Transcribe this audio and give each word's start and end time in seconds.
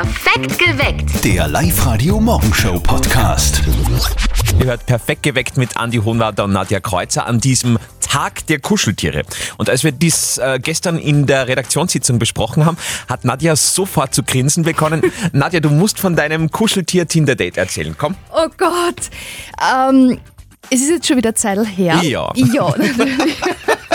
Perfekt 0.00 0.58
geweckt. 0.58 1.24
Der 1.26 1.46
Live-Radio-Morgenshow-Podcast. 1.46 3.60
Ihr 4.58 4.64
hört 4.64 4.86
perfekt 4.86 5.22
geweckt 5.22 5.58
mit 5.58 5.76
Andi 5.76 5.98
Hohenwarter 5.98 6.44
und 6.44 6.54
Nadja 6.54 6.80
Kreuzer 6.80 7.26
an 7.26 7.38
diesem 7.38 7.78
Tag 8.00 8.46
der 8.46 8.60
Kuscheltiere. 8.60 9.24
Und 9.58 9.68
als 9.68 9.84
wir 9.84 9.92
dies 9.92 10.38
äh, 10.38 10.58
gestern 10.58 10.96
in 10.96 11.26
der 11.26 11.48
Redaktionssitzung 11.48 12.18
besprochen 12.18 12.64
haben, 12.64 12.78
hat 13.10 13.26
Nadja 13.26 13.56
sofort 13.56 14.14
zu 14.14 14.22
grinsen 14.22 14.62
begonnen. 14.62 15.02
Nadja, 15.32 15.60
du 15.60 15.68
musst 15.68 16.00
von 16.00 16.16
deinem 16.16 16.50
Kuscheltier-Tinder-Date 16.50 17.58
erzählen. 17.58 17.94
Komm. 17.98 18.14
Oh 18.32 18.48
Gott. 18.56 19.10
Ähm, 19.60 20.18
es 20.70 20.80
ist 20.80 20.88
jetzt 20.88 21.08
schon 21.08 21.18
wieder 21.18 21.34
Zeit 21.34 21.58
her. 21.76 22.00
Ja. 22.02 22.32
Ja, 22.34 22.74
natürlich. 22.74 23.36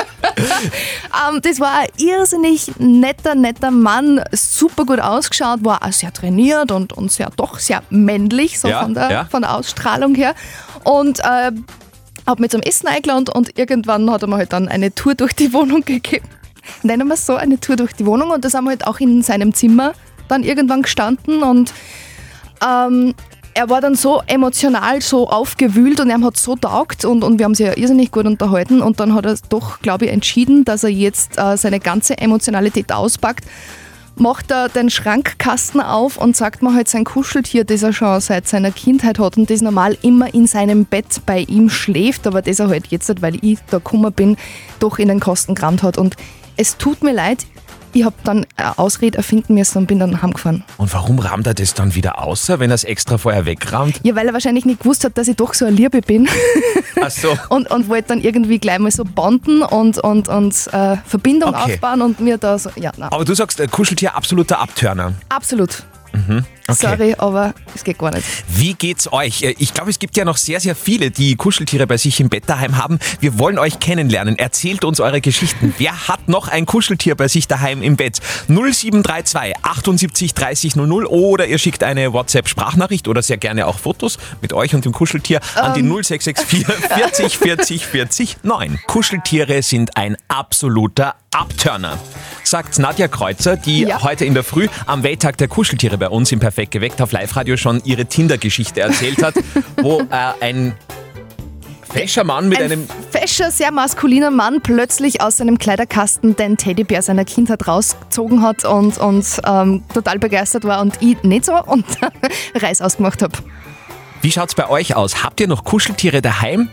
ähm, 1.30 1.41
das 1.41 1.59
war 1.59 1.80
ein 1.80 1.88
irrsinnig 1.98 2.71
netter, 2.77 3.36
netter 3.36 3.71
Mann, 3.71 4.21
super 4.32 4.86
gut 4.86 5.00
ausgeschaut, 5.00 5.64
war 5.64 5.84
auch 5.84 5.91
sehr 5.91 6.14
trainiert 6.14 6.71
und, 6.71 6.94
und 6.94 7.12
sehr, 7.12 7.30
doch 7.36 7.59
sehr 7.59 7.84
männlich, 7.90 8.59
so 8.59 8.67
Ja, 8.67 8.84
von, 8.84 8.94
der, 8.94 9.12
ja. 9.12 9.26
von 9.26 9.41
der 9.41 9.55
Ausstrahlung 9.55 10.16
her. 10.16 10.36
Und 10.84 11.20
äh, 11.20 11.52
habe 12.27 12.41
mich 12.41 12.52
zum 12.52 12.62
Essen 12.62 12.88
eingeladen 12.88 13.27
und 13.30 13.58
irgendwann 13.58 14.09
hat 14.09 14.23
er 14.23 14.27
mir 14.27 14.38
halt 14.38 14.53
dann 14.53 14.67
eine 14.67 14.94
Tour 14.94 15.16
durch 15.16 15.34
die 15.34 15.53
Wohnung 15.53 15.81
gegeben. 15.86 16.27
Nennen 16.81 17.08
wir 17.08 17.14
es 17.14 17.25
so, 17.25 17.36
eine 17.36 17.59
Tour 17.59 17.75
durch 17.75 17.94
die 17.94 18.05
Wohnung 18.05 18.31
und 18.31 18.44
das 18.44 18.53
haben 18.53 18.66
wir 18.66 18.72
halt 18.72 18.88
auch 18.88 19.00
in 19.00 19.22
seinem 19.22 19.53
Zimmer 19.53 19.94
dann 20.27 20.44
irgendwann 20.44 20.81
gestanden 20.81 21.44
und 21.44 21.73
ähm, 22.66 23.14
er 23.55 23.70
war 23.70 23.80
dann 23.80 23.95
so 23.95 24.22
emotional, 24.27 25.02
so 25.02 25.30
aufgewühlt 25.30 26.02
und 26.02 26.09
er 26.09 26.20
hat 26.22 26.36
so 26.36 26.58
taugt 26.58 27.05
und, 27.05 27.23
und 27.23 27.40
wir 27.40 27.45
haben 27.45 27.55
sich 27.55 27.66
ja 27.66 27.78
irrsinnig 27.78 28.12
gut 28.12 28.26
unterhalten 28.26 28.81
und 28.81 29.00
dann 29.00 29.16
hat 29.16 29.26
er 29.26 29.38
doch, 29.48 29.80
glaube 29.80 30.05
ich, 30.05 30.12
entschieden, 30.12 30.66
dass 30.66 30.84
er 30.84 30.90
jetzt 30.90 31.38
äh, 31.38 31.55
seine 31.55 31.80
ganze 31.80 32.18
Emotionalität 32.18 32.91
auspackt. 32.91 33.45
Macht 34.18 34.52
er 34.52 34.68
den 34.68 34.90
Schrankkasten 34.90 35.80
auf 35.80 36.18
und 36.18 36.36
sagt 36.36 36.64
mir 36.64 36.73
halt 36.73 36.90
sein 36.90 37.05
Kuscheltier, 37.05 37.64
das 37.64 37.81
er 37.81 37.94
schon 37.94 38.20
seit 38.20 38.45
seiner 38.48 38.72
Kindheit 38.72 39.20
hat 39.20 39.38
und 39.38 39.50
das 39.50 39.62
normal 39.62 39.97
immer 40.02 40.34
in 40.34 40.47
seinem 40.47 40.84
Bett 40.84 41.22
bei 41.25 41.40
ihm 41.40 41.69
schläft, 41.69 42.28
aber 42.28 42.42
das 42.42 42.59
er 42.59 42.67
halt 42.67 42.88
jetzt, 42.88 43.22
weil 43.22 43.38
ich 43.42 43.59
da 43.69 43.78
gekommen 43.78 44.12
bin, 44.12 44.36
doch 44.80 45.00
in 45.00 45.08
den 45.08 45.22
Kasten 45.22 45.56
gerammt 45.56 45.81
hat. 45.81 45.97
Und 45.97 46.17
es 46.58 46.75
tut 46.75 47.03
mir 47.03 47.14
leid, 47.14 47.45
ich 47.95 48.03
habe 48.03 48.15
dann 48.25 48.45
eine 48.57 48.77
Ausrede 48.77 49.17
erfinden 49.17 49.53
müssen 49.53 49.77
und 49.79 49.88
bin 49.88 49.99
dann 49.99 50.21
heimgefahren. 50.21 50.63
Und 50.77 50.93
warum 50.93 51.17
rammt 51.19 51.47
er 51.47 51.53
das 51.53 51.73
dann 51.73 51.95
wieder 51.95 52.21
außer, 52.21 52.59
wenn 52.59 52.69
er 52.69 52.75
es 52.75 52.83
extra 52.83 53.17
vorher 53.17 53.45
wegrammt? 53.45 54.01
Ja, 54.03 54.15
weil 54.15 54.27
er 54.27 54.33
wahrscheinlich 54.33 54.65
nicht 54.65 54.81
gewusst 54.81 55.03
hat, 55.05 55.17
dass 55.17 55.27
ich 55.29 55.38
doch 55.38 55.53
so 55.53 55.65
eine 55.65 55.75
Liebe 55.75 56.01
bin 56.01 56.27
Ach 57.01 57.09
so. 57.09 57.38
und, 57.49 57.71
und 57.71 57.88
wollte 57.88 58.09
dann 58.09 58.21
irgendwie 58.21 58.59
gleich 58.59 58.79
mal 58.79 58.91
so 58.91 59.05
bonden 59.05 59.61
und, 59.61 59.97
und, 59.99 60.27
und 60.27 60.67
äh, 60.73 60.97
Verbindung 61.05 61.55
Okay. 61.55 61.73
aufbauen 61.75 62.01
und 62.01 62.19
mir 62.19 62.38
da 62.38 62.57
so, 62.59 62.69
ja, 62.75 62.91
nein, 62.97 63.09
Aber 63.11 63.23
du 63.23 63.33
sagst, 63.33 63.59
äh, 63.59 63.67
Kuscheltier 63.67 64.13
absoluter 64.16 64.59
Abtörner. 64.59 65.13
absolut. 65.29 65.83
Mhm. 66.16 66.45
Okay. 66.67 66.77
Sorry, 66.81 67.16
aber 67.19 67.53
es 67.75 67.83
geht 67.83 67.99
gar 67.99 68.11
nicht. 68.11 68.25
Wie 68.47 68.73
geht's 68.73 69.11
euch? 69.13 69.44
Äh, 69.44 69.53
Ich 69.59 69.73
glaube, 69.73 69.91
es 69.91 69.99
gibt 69.99 70.17
ja 70.17 70.25
noch 70.25 70.38
sehr, 70.38 70.59
sehr 70.59 70.75
viele, 70.75 71.11
die 71.11 71.35
Kuscheltiere 71.35 71.85
bei 71.85 71.97
sich 71.97 72.19
im 72.19 72.30
Bett 72.30 72.45
daheim 72.47 72.77
haben. 72.77 72.97
Wir 73.19 73.38
wollen 73.38 73.59
euch 73.59 73.80
kennenlernen. 73.80 74.39
Erzählt 74.39 74.83
uns 74.83 74.99
eure 74.99 75.22
Geschichten. 75.22 75.75
Wer 75.77 76.07
hat 76.07 76.27
noch 76.27 76.47
ein 76.47 76.66
Kuscheltier 76.66 77.13
bei 77.16 77.27
sich 77.27 77.47
daheim 77.47 77.83
im 77.83 77.97
Bett? 77.97 78.19
0732 78.47 79.53
78 79.61 80.33
30 80.33 80.75
00 80.75 81.05
oder 81.05 81.45
ihr 81.47 81.59
schickt 81.59 81.83
eine 81.83 82.13
WhatsApp-Sprachnachricht 82.13 83.07
oder 83.07 83.22
sehr 83.22 83.38
gerne 83.38 83.67
auch 83.67 83.77
Fotos 83.77 84.17
mit 84.41 84.53
euch 84.53 84.73
und 84.73 84.85
dem 84.85 84.91
Kuscheltier 84.91 85.41
an 85.55 85.73
die 85.75 85.83
0664 85.83 86.66
40 86.97 87.38
40 87.38 87.85
40 87.85 88.38
9. 88.44 88.79
Kuscheltiere 88.88 89.61
sind 89.61 89.95
ein 89.97 90.17
absoluter 90.27 91.16
Abturner, 91.36 91.97
sagt 92.45 92.80
Nadja 92.80 93.09
Kreuzer, 93.09 93.58
die 93.58 93.81
Ja. 93.81 94.02
heute 94.03 94.23
in 94.23 94.33
der 94.33 94.44
Früh 94.45 94.69
am 94.86 95.03
Welttag 95.03 95.36
der 95.38 95.50
Kuscheltiere 95.50 95.97
bei 95.97 96.08
uns 96.08 96.31
im 96.31 96.39
Perfekt 96.39 96.72
geweckt 96.72 97.02
auf 97.02 97.11
Live-Radio 97.11 97.58
schon 97.58 97.81
ihre 97.83 98.05
Tinder-Geschichte 98.05 98.80
erzählt 98.80 99.22
hat, 99.22 99.36
wo 99.81 100.00
äh, 100.00 100.06
ein 100.39 100.73
fescher 101.91 102.23
Mann 102.23 102.47
mit 102.47 102.59
Ein 102.59 102.72
einem 102.72 102.88
fescher, 103.11 103.51
sehr 103.51 103.72
maskuliner 103.72 104.31
Mann 104.31 104.62
plötzlich 104.62 105.19
aus 105.19 105.35
seinem 105.38 105.57
Kleiderkasten 105.57 106.38
den 106.38 106.56
Teddybär 106.56 107.01
seiner 107.01 107.25
Kindheit 107.25 107.67
rausgezogen 107.67 108.41
hat 108.41 108.63
und, 108.63 108.97
und 108.97 109.25
ähm, 109.46 109.84
total 109.94 110.19
begeistert 110.19 110.63
war 110.63 110.79
und 110.79 111.02
ich 111.02 111.22
nicht 111.23 111.44
so 111.44 111.62
und 111.62 111.85
Reis 112.56 112.81
ausgemacht 112.81 113.22
habe. 113.22 113.38
Wie 114.22 114.31
schaut's 114.31 114.56
bei 114.56 114.69
euch 114.69 114.96
aus? 114.96 115.22
Habt 115.22 115.41
ihr 115.41 115.47
noch 115.50 115.66
Kuscheltiere 115.66 116.22
daheim? 116.22 116.69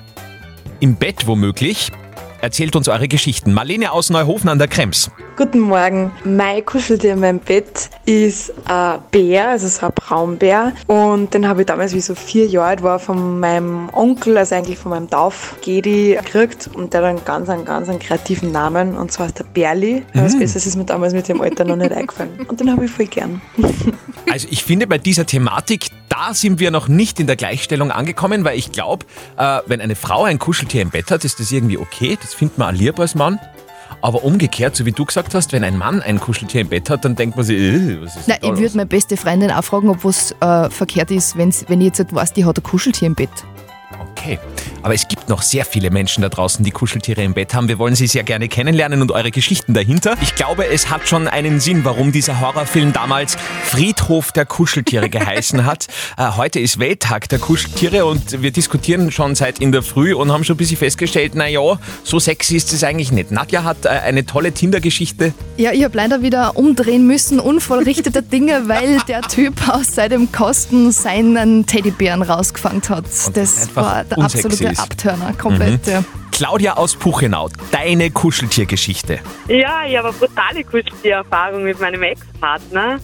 Im 0.79 0.94
Bett 0.94 1.27
womöglich? 1.27 1.91
Erzählt 2.43 2.75
uns 2.75 2.89
eure 2.89 3.07
Geschichten. 3.07 3.55
Marlene 3.55 3.93
aus 3.93 4.11
Neuhofen 4.11 4.49
an 4.49 4.59
der 4.59 4.67
Krems. 4.67 5.13
Guten 5.37 5.61
Morgen. 5.61 6.11
Mein 6.25 6.67
Kuscheltier 6.67 7.13
in 7.13 7.21
meinem 7.21 7.39
Bett 7.39 7.89
ist 8.05 8.53
ein 8.65 8.99
Bär, 9.13 9.51
also 9.51 9.69
so 9.69 9.87
ein 9.87 9.93
Braunbär. 9.95 10.73
Und 10.89 11.33
den 11.35 11.47
habe 11.47 11.61
ich 11.61 11.69
damals, 11.69 11.95
wie 11.95 12.01
so 12.01 12.17
vier 12.17 12.47
Jahre 12.47 12.67
alt 12.67 12.83
war, 12.83 12.99
von 12.99 13.39
meinem 13.39 13.89
Onkel, 13.93 14.37
also 14.37 14.57
eigentlich 14.57 14.77
von 14.77 14.91
meinem 14.91 15.09
Taufgedi, 15.09 16.19
gekriegt. 16.21 16.69
Und 16.75 16.93
der 16.93 17.03
hat 17.03 17.11
einen 17.11 17.25
ganz, 17.25 17.49
einen 17.49 17.65
ganz 17.65 17.89
einen 17.89 18.01
kreativen 18.01 18.51
Namen. 18.51 18.97
Und 18.97 19.13
zwar 19.13 19.27
ist 19.27 19.39
der 19.39 19.45
Bärli. 19.45 20.03
Mhm. 20.13 20.21
Was 20.21 20.37
Besseres 20.37 20.67
ist 20.67 20.75
mir 20.75 20.85
damals 20.85 21.15
mit 21.15 21.29
dem 21.29 21.41
Alter 21.41 21.65
noch 21.65 21.77
nicht 21.77 21.93
eingefallen. 21.97 22.45
Und 22.49 22.59
den 22.59 22.73
habe 22.73 22.87
ich 22.87 22.91
voll 22.91 23.07
gern. 23.07 23.41
Also 24.31 24.49
ich 24.51 24.65
finde 24.65 24.87
bei 24.87 24.97
dieser 24.97 25.27
Thematik, 25.27 25.89
da 26.09 26.33
sind 26.33 26.59
wir 26.59 26.71
noch 26.71 26.89
nicht 26.89 27.21
in 27.21 27.27
der 27.27 27.37
Gleichstellung 27.37 27.91
angekommen, 27.91 28.45
weil 28.45 28.59
ich 28.59 28.73
glaube, 28.73 29.05
äh, 29.37 29.61
wenn 29.67 29.81
eine 29.81 29.95
Frau 29.97 30.25
ein 30.25 30.39
Kuscheltier 30.39 30.83
im 30.83 30.91
Bett 30.91 31.11
hat, 31.11 31.25
ist 31.25 31.41
das 31.41 31.53
irgendwie 31.53 31.77
okay. 31.77 32.17
Das 32.21 32.31
findet 32.34 32.59
man 32.59 32.75
auch 32.75 32.78
lieb 32.78 32.98
als 32.98 33.15
Mann. 33.15 33.38
Aber 34.00 34.25
umgekehrt, 34.25 34.75
so 34.75 34.84
wie 34.84 34.93
du 34.93 35.04
gesagt 35.04 35.34
hast, 35.34 35.53
wenn 35.53 35.62
ein 35.62 35.78
Mann 35.78 36.03
ein 36.03 36.19
Kuscheltier 36.19 36.62
im 36.62 36.69
Bett 36.69 36.91
hat, 36.91 37.04
dann 37.04 37.15
denkt 37.15 37.37
man 37.37 37.44
sich, 37.44 37.56
äh, 37.59 38.03
was 38.03 38.16
ist 38.16 38.26
Na, 38.26 38.34
denn 38.34 38.50
da 38.50 38.54
ich 38.54 38.60
würde 38.60 38.76
meine 38.76 38.88
beste 38.88 39.16
Freundin 39.16 39.50
auch 39.50 39.62
fragen, 39.62 39.88
ob 39.88 40.04
was 40.04 40.34
äh, 40.41 40.70
verkehrt 40.70 41.10
ist, 41.12 41.37
wenn's, 41.37 41.65
wenn 41.69 41.81
ich 41.81 41.87
jetzt 41.87 41.98
nicht 41.98 42.15
weiß, 42.15 42.32
die 42.32 42.44
hat 42.44 42.59
ein 42.59 42.62
Kuscheltier 42.62 43.06
im 43.06 43.15
Bett. 43.15 43.31
Okay. 44.22 44.38
Aber 44.84 44.94
es 44.94 45.09
gibt 45.09 45.28
noch 45.28 45.43
sehr 45.43 45.65
viele 45.65 45.91
Menschen 45.91 46.22
da 46.22 46.28
draußen, 46.28 46.65
die 46.65 46.71
Kuscheltiere 46.71 47.22
im 47.22 47.34
Bett 47.34 47.55
haben. 47.55 47.69
Wir 47.69 47.78
wollen 47.78 47.94
sie 47.94 48.06
sehr 48.06 48.22
gerne 48.22 48.49
kennenlernen 48.49 49.03
und 49.03 49.10
eure 49.10 49.31
Geschichten 49.31 49.75
dahinter. 49.75 50.16
Ich 50.22 50.34
glaube, 50.34 50.66
es 50.66 50.91
hat 50.91 51.09
schon 51.09 51.28
einen 51.28 51.60
Sinn, 51.60 51.84
warum 51.84 52.12
dieser 52.12 52.41
Horrorfilm 52.41 52.93
damals 52.93 53.37
Friedhof 53.65 54.32
der 54.32 54.44
Kuscheltiere 54.44 55.09
geheißen 55.09 55.65
hat. 55.66 55.87
Äh, 56.16 56.32
heute 56.37 56.61
ist 56.61 56.78
Welttag 56.78 57.28
der 57.28 57.38
Kuscheltiere 57.38 58.05
und 58.05 58.43
wir 58.43 58.50
diskutieren 58.50 59.11
schon 59.11 59.34
seit 59.34 59.61
in 59.61 59.72
der 59.72 59.82
Früh 59.82 60.15
und 60.15 60.32
haben 60.32 60.44
schon 60.44 60.55
ein 60.55 60.59
bisschen 60.59 60.77
festgestellt, 60.77 61.32
na 61.34 61.49
ja, 61.49 61.78
so 62.05 62.19
sexy 62.19 62.56
ist 62.56 62.72
es 62.72 62.84
eigentlich 62.84 63.12
nicht. 63.12 63.31
Nadja 63.31 63.65
hat 63.65 63.84
äh, 63.84 63.88
eine 63.88 64.25
tolle 64.27 64.53
Tinder-Geschichte. 64.53 65.32
Ja, 65.56 65.72
ich 65.72 65.82
habe 65.84 65.97
leider 65.97 66.22
wieder 66.22 66.56
umdrehen 66.56 67.06
müssen, 67.06 67.41
unvollrichtete 67.41 68.22
Dinge, 68.32 68.69
weil 68.69 68.99
der 69.09 69.22
Typ 69.22 69.69
aus 69.69 69.94
seinem 69.94 70.31
Kosten 70.31 70.93
seinen 70.93 71.66
Teddybären 71.66 72.22
rausgefangen 72.22 72.82
hat. 72.88 73.05
das 73.05 73.32
Das 73.32 73.77
war 73.77 74.05
der 74.17 74.25
absolute. 74.25 74.78
Abturner, 74.78 75.33
komplett. 75.34 75.87
Ja. 75.87 76.05
Claudia 76.32 76.75
aus 76.75 76.97
Puchenau, 76.97 77.50
deine 77.70 78.10
Kuscheltiergeschichte. 78.10 79.20
Ja, 79.48 79.84
ich 79.87 79.97
habe 79.97 80.09
eine 80.09 80.16
brutale 80.16 80.65
Kuscheltiererfahrung 80.65 81.62
mit 81.62 81.78
meinem 81.78 82.03
Ex-Partner. 82.03 82.98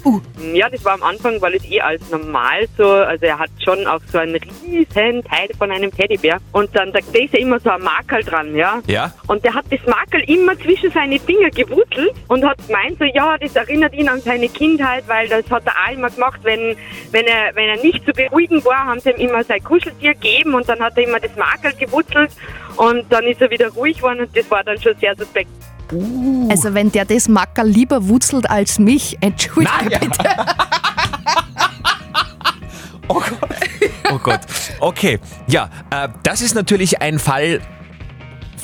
Ja, 0.54 0.68
das 0.70 0.84
war 0.84 0.94
am 0.94 1.02
Anfang, 1.02 1.40
weil 1.40 1.54
es 1.54 1.64
eh 1.66 1.80
als 1.80 2.10
normal 2.10 2.66
so, 2.76 2.90
also 2.90 3.24
er 3.26 3.38
hat 3.38 3.50
schon 3.62 3.86
auch 3.86 4.00
so 4.10 4.18
einen 4.18 4.36
riesen 4.36 5.22
Teil 5.24 5.48
von 5.58 5.70
einem 5.70 5.92
Teddybär 5.92 6.38
und 6.52 6.74
dann 6.74 6.90
da 6.92 6.98
da 7.12 7.18
ist 7.18 7.32
ja 7.32 7.38
immer 7.40 7.60
so 7.60 7.70
ein 7.70 7.82
Makel 7.82 8.22
dran, 8.24 8.54
ja. 8.56 8.80
Ja? 8.86 9.12
Und 9.26 9.44
der 9.44 9.54
hat 9.54 9.66
das 9.70 9.80
Makel 9.86 10.22
immer 10.28 10.58
zwischen 10.58 10.90
seine 10.90 11.20
Finger 11.20 11.50
gewurzelt 11.50 12.12
und 12.28 12.44
hat 12.44 12.58
gemeint 12.66 12.98
so, 12.98 13.04
ja, 13.04 13.36
das 13.38 13.54
erinnert 13.54 13.94
ihn 13.94 14.08
an 14.08 14.20
seine 14.20 14.48
Kindheit, 14.48 15.04
weil 15.06 15.28
das 15.28 15.48
hat 15.50 15.64
er 15.66 15.72
auch 15.72 15.92
immer 15.92 16.10
gemacht, 16.10 16.40
wenn, 16.42 16.76
wenn 17.12 17.26
er, 17.26 17.54
wenn 17.54 17.68
er 17.68 17.76
nicht 17.82 18.04
zu 18.04 18.12
beruhigen 18.12 18.64
war, 18.64 18.86
haben 18.86 19.00
sie 19.00 19.10
ihm 19.10 19.28
immer 19.28 19.44
sein 19.44 19.62
Kuscheltier 19.62 20.14
gegeben 20.14 20.54
und 20.54 20.68
dann 20.68 20.80
hat 20.80 20.96
er 20.96 21.04
immer 21.04 21.20
das 21.20 21.34
Makel 21.36 21.72
gewurzelt 21.74 22.30
und 22.78 23.04
dann 23.10 23.24
ist 23.24 23.40
er 23.40 23.50
wieder 23.50 23.68
ruhig 23.70 23.96
geworden 23.98 24.20
und 24.20 24.36
das 24.36 24.50
war 24.50 24.64
dann 24.64 24.80
schon 24.80 24.96
sehr 24.98 25.14
suspekt. 25.16 25.50
Also 26.50 26.74
wenn 26.74 26.92
der 26.92 27.04
das 27.04 27.28
Macker 27.28 27.64
lieber 27.64 28.08
wurzelt 28.08 28.48
als 28.50 28.78
mich, 28.78 29.16
entschuldige 29.20 29.72
Nadja. 29.84 29.98
bitte. 29.98 30.24
Oh 33.10 33.14
Gott. 33.14 33.50
Oh 34.12 34.19
Gott. 34.19 34.40
Okay. 34.80 35.19
Ja, 35.46 35.70
äh, 35.90 36.08
das 36.25 36.42
ist 36.42 36.54
natürlich 36.54 37.00
ein 37.00 37.19
Fall 37.19 37.62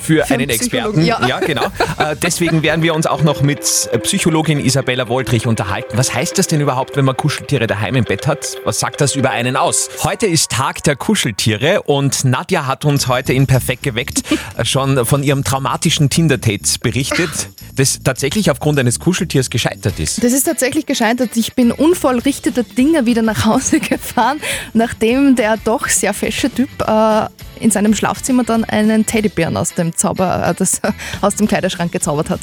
für, 0.05 0.25
Für 0.25 0.35
einen 0.35 0.51
Experten. 0.51 1.01
Psychologen, 1.01 1.29
ja. 1.29 1.41
genau. 1.41 1.65
Äh, 1.99 2.17
deswegen 2.21 2.63
werden 2.63 2.83
wir 2.83 2.95
uns 2.95 3.07
auch 3.07 3.23
noch 3.23 3.43
mit 3.43 3.61
Psychologin 4.03 4.61
Isabella 4.61 5.09
Woldrich 5.09 5.47
unterhalten. 5.47 5.97
Was 5.97 6.15
heißt 6.15 6.39
das 6.39 6.47
denn 6.47 6.61
überhaupt, 6.61 6.97
wenn 6.97 7.05
man 7.05 7.17
Kuscheltiere 7.17 7.67
daheim 7.67 7.97
im 7.97 8.05
Bett 8.05 8.27
hat? 8.27 8.57
Was 8.65 8.81
sagt 8.81 9.01
das 9.01 9.17
über 9.17 9.31
einen 9.31 9.57
aus? 9.57 9.89
Heute 10.03 10.27
ist 10.27 10.51
Tag 10.51 10.83
der 10.83 10.97
Kuscheltiere 10.97 11.83
und 11.83 12.25
Nadja 12.25 12.67
hat 12.67 12.85
uns 12.85 13.09
heute 13.09 13.33
in 13.33 13.47
Perfekt 13.47 13.83
geweckt 13.83 14.23
äh, 14.57 14.65
schon 14.65 15.05
von 15.07 15.23
ihrem 15.23 15.45
traumatischen 15.45 16.11
Tinder-Date 16.11 16.81
berichtet, 16.81 17.49
das 17.75 18.01
tatsächlich 18.03 18.51
aufgrund 18.51 18.79
eines 18.79 18.99
Kuscheltiers 18.99 19.51
gescheitert 19.51 19.99
ist. 19.99 20.23
Das 20.23 20.33
ist 20.33 20.45
tatsächlich 20.45 20.87
gescheitert. 20.87 21.37
Ich 21.37 21.55
bin 21.55 21.73
unvollrichteter 21.73 22.63
Dinge 22.63 23.07
wieder 23.07 23.23
nach 23.23 23.45
Hause 23.45 23.81
gefahren, 23.81 24.41
nachdem 24.73 25.37
der 25.37 25.57
doch 25.57 25.89
sehr 25.89 26.15
fesche 26.15 26.51
Typ 26.51 26.69
äh, 26.87 27.27
in 27.61 27.71
seinem 27.71 27.95
Schlafzimmer 27.95 28.45
dann 28.45 28.65
einen 28.65 29.07
Teddybären 29.07 29.57
aus 29.57 29.75
dem 29.75 29.97
Zauber, 29.97 30.49
äh, 30.49 30.55
das, 30.55 30.81
aus 31.21 31.37
dem 31.37 31.47
Kleiderschrank 31.47 31.93
gezaubert 31.93 32.31
hat. 32.31 32.41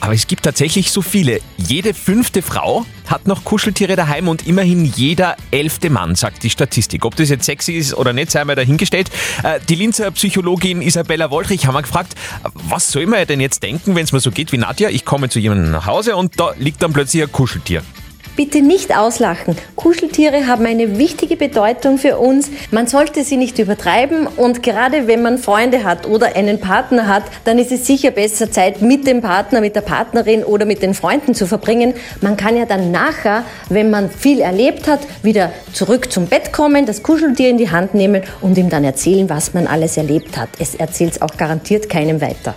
Aber 0.00 0.14
es 0.14 0.26
gibt 0.26 0.44
tatsächlich 0.44 0.90
so 0.90 1.02
viele. 1.02 1.40
Jede 1.56 1.94
fünfte 1.94 2.42
Frau 2.42 2.84
hat 3.06 3.26
noch 3.26 3.44
Kuscheltiere 3.44 3.96
daheim 3.96 4.28
und 4.28 4.46
immerhin 4.46 4.84
jeder 4.84 5.36
elfte 5.50 5.90
Mann, 5.90 6.14
sagt 6.14 6.42
die 6.42 6.50
Statistik. 6.50 7.04
Ob 7.04 7.16
das 7.16 7.28
jetzt 7.28 7.44
sexy 7.46 7.72
ist 7.74 7.94
oder 7.94 8.12
nicht, 8.12 8.30
sei 8.30 8.44
mal 8.44 8.56
dahingestellt. 8.56 9.10
Äh, 9.42 9.60
Die 9.68 9.74
Linzer 9.74 10.10
Psychologin 10.10 10.82
Isabella 10.82 11.30
Woldrich 11.30 11.66
haben 11.66 11.74
wir 11.74 11.82
gefragt, 11.82 12.14
was 12.52 12.90
soll 12.90 13.06
man 13.06 13.26
denn 13.26 13.40
jetzt 13.40 13.62
denken, 13.62 13.94
wenn 13.94 14.04
es 14.04 14.12
mir 14.12 14.20
so 14.20 14.30
geht 14.30 14.52
wie 14.52 14.58
Nadja? 14.58 14.90
Ich 14.90 15.04
komme 15.04 15.28
zu 15.28 15.38
jemandem 15.38 15.70
nach 15.70 15.86
Hause 15.86 16.16
und 16.16 16.38
da 16.38 16.52
liegt 16.58 16.82
dann 16.82 16.92
plötzlich 16.92 17.22
ein 17.22 17.32
Kuscheltier. 17.32 17.82
Bitte 18.36 18.60
nicht 18.60 18.94
auslachen. 18.94 19.56
Kuscheltiere 19.76 20.46
haben 20.46 20.66
eine 20.66 20.98
wichtige 20.98 21.36
Bedeutung 21.36 21.96
für 21.96 22.18
uns. 22.18 22.50
Man 22.70 22.86
sollte 22.86 23.24
sie 23.24 23.38
nicht 23.38 23.58
übertreiben 23.58 24.26
und 24.26 24.62
gerade 24.62 25.06
wenn 25.06 25.22
man 25.22 25.38
Freunde 25.38 25.84
hat 25.84 26.06
oder 26.06 26.36
einen 26.36 26.60
Partner 26.60 27.06
hat, 27.06 27.22
dann 27.44 27.58
ist 27.58 27.72
es 27.72 27.86
sicher 27.86 28.10
besser, 28.10 28.50
Zeit 28.50 28.82
mit 28.82 29.06
dem 29.06 29.22
Partner, 29.22 29.62
mit 29.62 29.74
der 29.74 29.80
Partnerin 29.80 30.44
oder 30.44 30.66
mit 30.66 30.82
den 30.82 30.92
Freunden 30.92 31.34
zu 31.34 31.46
verbringen. 31.46 31.94
Man 32.20 32.36
kann 32.36 32.58
ja 32.58 32.66
dann 32.66 32.90
nachher, 32.90 33.44
wenn 33.70 33.88
man 33.88 34.10
viel 34.10 34.40
erlebt 34.40 34.86
hat, 34.86 35.00
wieder 35.22 35.50
zurück 35.72 36.12
zum 36.12 36.26
Bett 36.26 36.52
kommen, 36.52 36.84
das 36.84 37.02
Kuscheltier 37.02 37.48
in 37.48 37.56
die 37.56 37.70
Hand 37.70 37.94
nehmen 37.94 38.22
und 38.42 38.58
ihm 38.58 38.68
dann 38.68 38.84
erzählen, 38.84 39.30
was 39.30 39.54
man 39.54 39.66
alles 39.66 39.96
erlebt 39.96 40.36
hat. 40.36 40.50
Es 40.58 40.74
erzählt 40.74 41.12
es 41.12 41.22
auch 41.22 41.38
garantiert 41.38 41.88
keinem 41.88 42.20
weiter. 42.20 42.54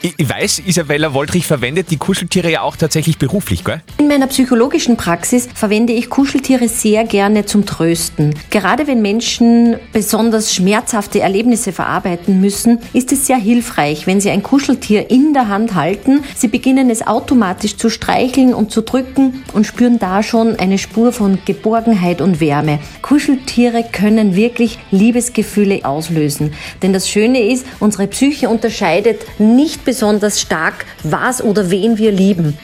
Ich 0.00 0.28
weiß, 0.28 0.62
Isabella 0.66 1.12
Woldrich 1.14 1.46
verwendet 1.46 1.90
die 1.90 1.96
Kuscheltiere 1.96 2.50
ja 2.50 2.62
auch 2.62 2.76
tatsächlich 2.76 3.18
beruflich, 3.18 3.64
gell? 3.64 3.82
In 3.98 4.08
meiner 4.08 4.26
psychologischen 4.26 4.96
Praxis 4.96 5.48
verwende 5.54 5.92
ich 5.92 6.08
Kuscheltiere 6.08 6.68
sehr 6.68 7.04
gerne 7.04 7.44
zum 7.44 7.66
Trösten. 7.66 8.34
Gerade 8.50 8.86
wenn 8.86 9.02
Menschen 9.02 9.76
besonders 9.92 10.54
schmerzhafte 10.54 11.20
Erlebnisse 11.20 11.72
verarbeiten 11.72 12.40
müssen, 12.40 12.80
ist 12.92 13.12
es 13.12 13.26
sehr 13.26 13.36
hilfreich, 13.36 14.06
wenn 14.06 14.20
sie 14.20 14.30
ein 14.30 14.42
Kuscheltier 14.42 15.10
in 15.10 15.34
der 15.34 15.48
Hand 15.48 15.74
halten. 15.74 16.22
Sie 16.34 16.48
beginnen 16.48 16.90
es 16.90 17.06
automatisch 17.06 17.76
zu 17.76 17.90
streicheln 17.90 18.54
und 18.54 18.70
zu 18.70 18.82
drücken 18.82 19.44
und 19.52 19.66
spüren 19.66 19.98
da 19.98 20.22
schon 20.22 20.58
eine 20.58 20.78
Spur 20.78 21.12
von 21.12 21.38
Geborgenheit 21.44 22.20
und 22.20 22.40
Wärme. 22.40 22.78
Kuscheltiere 23.02 23.84
können 23.90 24.34
wirklich 24.34 24.78
Liebesgefühle 24.90 25.84
auslösen. 25.84 26.54
Denn 26.82 26.92
das 26.92 27.08
Schöne 27.08 27.50
ist, 27.50 27.66
unsere 27.80 28.06
Psyche 28.06 28.48
unterscheidet 28.48 29.20
nicht 29.38 29.84
besonders 29.84 30.40
stark, 30.40 30.86
was 31.02 31.42
oder 31.42 31.70
wen 31.70 31.98
wir 31.98 32.12
lieben. 32.12 32.58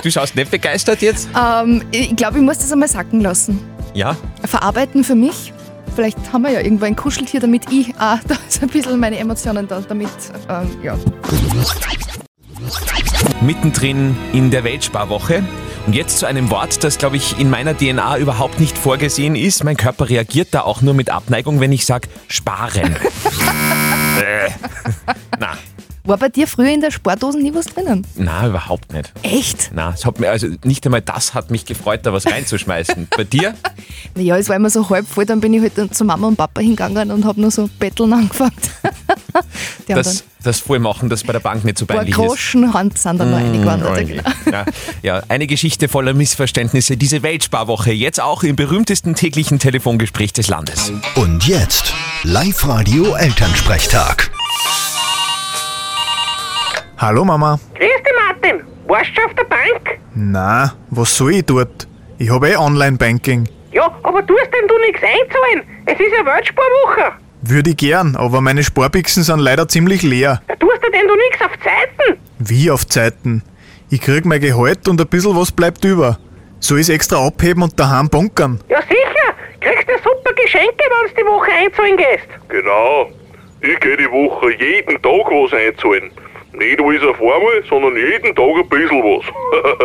Du 0.03 0.09
schaust 0.09 0.35
nicht 0.35 0.49
begeistert 0.49 1.01
jetzt? 1.01 1.27
Ähm, 1.37 1.83
ich 1.91 2.15
glaube, 2.15 2.37
ich 2.37 2.43
muss 2.43 2.57
das 2.59 2.71
einmal 2.71 2.87
sacken 2.87 3.19
lassen. 3.21 3.59
Ja. 3.93 4.15
Verarbeiten 4.45 5.03
für 5.03 5.15
mich. 5.15 5.53
Vielleicht 5.95 6.17
haben 6.31 6.43
wir 6.43 6.51
ja 6.51 6.61
irgendwo 6.61 6.85
ein 6.85 6.95
Kuscheltier, 6.95 7.39
damit 7.39 7.71
ich 7.71 7.93
auch 7.95 8.19
da 8.27 8.35
so 8.47 8.61
ein 8.61 8.69
bisschen 8.69 8.99
meine 8.99 9.17
Emotionen 9.17 9.67
da, 9.67 9.81
damit, 9.81 10.09
ähm, 10.47 10.69
ja. 10.81 10.97
Mittendrin 13.41 14.15
in 14.33 14.51
der 14.51 14.63
Weltsparwoche. 14.63 15.43
Und 15.87 15.95
jetzt 15.95 16.19
zu 16.19 16.25
einem 16.25 16.49
Wort, 16.49 16.83
das, 16.83 16.97
glaube 16.97 17.17
ich, 17.17 17.39
in 17.39 17.49
meiner 17.49 17.75
DNA 17.75 18.17
überhaupt 18.17 18.59
nicht 18.59 18.77
vorgesehen 18.77 19.35
ist. 19.35 19.63
Mein 19.63 19.75
Körper 19.77 20.09
reagiert 20.09 20.49
da 20.51 20.61
auch 20.61 20.81
nur 20.81 20.93
mit 20.93 21.09
Abneigung, 21.09 21.59
wenn 21.59 21.71
ich 21.71 21.85
sage 21.85 22.07
sparen. 22.27 22.95
Äh. 24.19 24.49
Na, 25.39 25.57
War 26.03 26.17
bei 26.17 26.29
dir 26.29 26.47
früher 26.47 26.69
in 26.73 26.81
der 26.81 26.91
Sportdose 26.91 27.37
nie 27.39 27.53
was 27.53 27.65
drinnen? 27.67 28.05
na, 28.15 28.47
überhaupt 28.47 28.91
nicht. 28.93 29.11
Echt? 29.23 29.71
Na, 29.73 29.93
es 29.93 30.05
hat 30.05 30.19
mir, 30.19 30.29
also 30.31 30.47
nicht 30.63 30.85
einmal 30.85 31.01
das 31.01 31.33
hat 31.33 31.51
mich 31.51 31.65
gefreut, 31.65 32.01
da 32.03 32.13
was 32.13 32.25
reinzuschmeißen. 32.25 33.07
Bei 33.15 33.23
dir? 33.23 33.53
Naja, 34.15 34.37
es 34.37 34.49
war 34.49 34.55
immer 34.55 34.69
so 34.71 34.89
halb 34.89 35.07
voll, 35.07 35.25
dann 35.25 35.39
bin 35.39 35.53
ich 35.53 35.61
halt 35.61 35.93
zu 35.95 36.03
Mama 36.03 36.27
und 36.27 36.35
Papa 36.35 36.61
hingegangen 36.61 37.11
und 37.11 37.25
habe 37.25 37.39
nur 37.39 37.51
so 37.51 37.69
Betteln 37.79 38.11
angefangen. 38.13 38.51
Das, 39.87 40.23
das 40.43 40.59
Vollmachen, 40.59 41.09
das 41.09 41.23
bei 41.23 41.33
der 41.33 41.39
Bank 41.39 41.65
nicht 41.65 41.77
so 41.77 41.85
peinlich 41.85 42.09
ist. 42.09 42.15
Groschen 42.15 42.71
sind 42.95 43.19
dann 43.19 43.31
noch 43.31 43.37
eingewandert. 43.37 43.97
Oh 43.97 43.99
je. 43.99 44.21
Ja, 44.51 44.65
ja, 45.01 45.23
eine 45.27 45.47
Geschichte 45.47 45.89
voller 45.89 46.13
Missverständnisse. 46.13 46.97
Diese 46.97 47.23
Weltsparwoche, 47.23 47.91
jetzt 47.91 48.21
auch 48.21 48.43
im 48.43 48.55
berühmtesten 48.55 49.15
täglichen 49.15 49.59
Telefongespräch 49.59 50.31
des 50.33 50.47
Landes. 50.47 50.91
Und 51.15 51.45
jetzt 51.47 51.93
Live-Radio 52.23 53.15
Elternsprechtag. 53.15 54.31
Hallo 56.97 57.25
Mama. 57.25 57.59
Grüß 57.75 57.87
dich, 57.87 58.13
Martin. 58.27 58.63
Warst 58.87 59.09
du 59.11 59.15
schon 59.15 59.25
auf 59.25 59.35
der 59.35 59.43
Bank? 59.43 59.99
Na, 60.15 60.73
was 60.89 61.15
soll 61.15 61.35
ich 61.35 61.45
dort? 61.45 61.87
Ich 62.17 62.29
habe 62.29 62.49
eh 62.49 62.55
Online-Banking. 62.57 63.47
Ja, 63.71 63.85
aber 64.03 64.25
tust 64.25 64.49
denn 64.51 64.67
du 64.67 64.75
nichts 64.87 65.01
einzahlen? 65.01 65.83
Es 65.85 65.93
ist 65.93 66.11
ja 66.17 66.25
Weltsparwoche. 66.25 67.13
Würde 67.41 67.69
ich 67.71 67.77
gern, 67.77 68.15
aber 68.15 68.41
meine 68.41 68.63
Sparbixen 68.63 69.23
sind 69.23 69.39
leider 69.39 69.67
ziemlich 69.67 70.03
leer. 70.03 70.41
Ja, 70.49 70.55
tust 70.55 70.83
du 70.83 70.91
denn 70.91 71.07
du 71.07 71.15
nichts 71.15 71.41
auf 71.41 71.51
Zeiten? 71.63 72.19
Wie 72.39 72.69
auf 72.69 72.85
Zeiten. 72.87 73.43
Ich 73.89 74.01
krieg 74.01 74.25
mein 74.25 74.41
Gehalt 74.41 74.87
und 74.87 74.99
ein 74.99 75.07
bisschen 75.07 75.35
was 75.35 75.51
bleibt 75.51 75.83
über. 75.85 76.19
Soll 76.59 76.79
ich's 76.79 76.89
extra 76.89 77.25
abheben 77.25 77.63
und 77.63 77.79
daheim 77.79 78.09
bunkern? 78.09 78.59
Ja, 78.67 78.81
sicher. 78.81 79.33
Kriegst 79.61 79.87
du 79.87 79.93
super 80.03 80.33
Geschenke, 80.33 80.75
wenn 80.77 81.09
du 81.15 81.21
die 81.21 81.27
Woche 81.27 81.51
einzahlen 81.51 81.97
gehst. 81.97 82.27
Genau. 82.49 83.09
Ich 83.61 83.79
gehe 83.79 83.97
die 83.97 84.09
Woche 84.11 84.51
jeden 84.51 85.01
Tag 85.01 85.31
was 85.31 85.53
einzahlen. 85.53 86.11
Nicht 86.53 86.81
alles 86.81 87.03
auf 87.03 87.19
einmal, 87.19 87.63
sondern 87.69 87.95
jeden 87.95 88.35
Tag 88.35 88.55
ein 88.57 88.69
bisschen 88.69 89.01
was. 89.03 89.25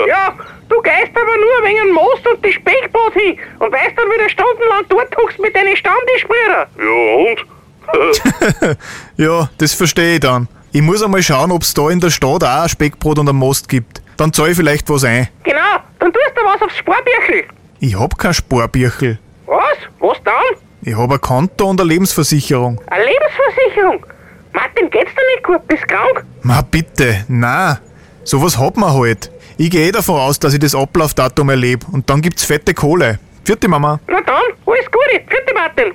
Ja, 0.09 0.35
du 0.69 0.81
gehst 0.83 1.11
aber 1.15 1.37
nur 1.37 1.69
wegen 1.69 1.87
dem 1.87 1.95
Most 1.95 2.27
und 2.29 2.45
die 2.45 2.53
Speckbrot 2.53 3.13
hin 3.15 3.39
und 3.59 3.73
weißt 3.73 3.93
dann 3.97 4.07
wieder 4.11 4.29
stundenlang 4.29 4.85
dort 4.89 5.17
hockst 5.17 5.39
mit 5.39 5.55
deinen 5.55 5.77
Stammtischbrüdern. 5.77 6.67
ja 6.79 7.31
und? 7.31 7.47
Ja, 9.17 9.49
das 9.59 9.75
verstehe 9.75 10.15
ich 10.15 10.21
dann. 10.21 10.49
Ich 10.73 10.83
muss 10.83 11.03
einmal 11.03 11.23
schauen, 11.23 11.53
ob's 11.53 11.73
da 11.75 11.89
in 11.91 12.01
der 12.01 12.11
Stadt 12.11 12.43
auch 12.43 12.63
ein 12.63 12.69
Speckbrot 12.69 13.19
und 13.19 13.29
ein 13.29 13.37
Most 13.37 13.69
gibt. 13.69 14.03
Dann 14.17 14.33
zahl 14.33 14.51
ich 14.51 14.57
vielleicht 14.57 14.89
was 14.91 15.05
ein. 15.05 15.29
Genau, 15.45 15.59
dann 15.99 16.13
tust 16.13 16.33
du 16.35 16.45
was 16.45 16.63
aufs 16.63 16.77
Sparbüchel. 16.79 17.45
Ich 17.81 17.99
hab 17.99 18.19
kein 18.19 18.35
Sparbüchel. 18.35 19.19
Was? 19.47 19.77
Was 20.01 20.17
dann? 20.25 20.35
Ich 20.83 20.97
hab 20.97 21.11
ein 21.13 21.21
Konto 21.21 21.67
und 21.69 21.81
eine 21.81 21.89
Lebensversicherung. 21.89 22.81
Eine 22.89 23.05
Lebensversicherung. 23.05 24.07
Martin, 24.53 24.91
geht's 24.91 25.11
dir 25.15 25.27
nicht 25.35 25.45
gut? 25.45 25.67
Bist 25.69 25.87
krank? 25.89 26.25
Ma 26.43 26.63
bitte, 26.63 27.25
na, 27.29 27.79
sowas 28.25 28.59
hat 28.59 28.77
man 28.77 28.93
halt. 28.95 29.31
Ich 29.57 29.71
gehe 29.71 29.93
davon 29.93 30.19
aus, 30.19 30.41
dass 30.41 30.53
ich 30.53 30.59
das 30.59 30.75
Ablaufdatum 30.75 31.49
erlebe 31.49 31.87
und 31.93 32.11
dann 32.11 32.21
gibt's 32.23 32.45
fette 32.45 32.75
Kohle. 32.75 33.21
Vierte 33.45 33.69
Mama. 33.69 34.01
Na 34.09 34.21
dann, 34.21 34.35
alles 34.67 34.87
Gute. 34.87 35.23
Vierte 35.29 35.55
Martin. 35.55 35.93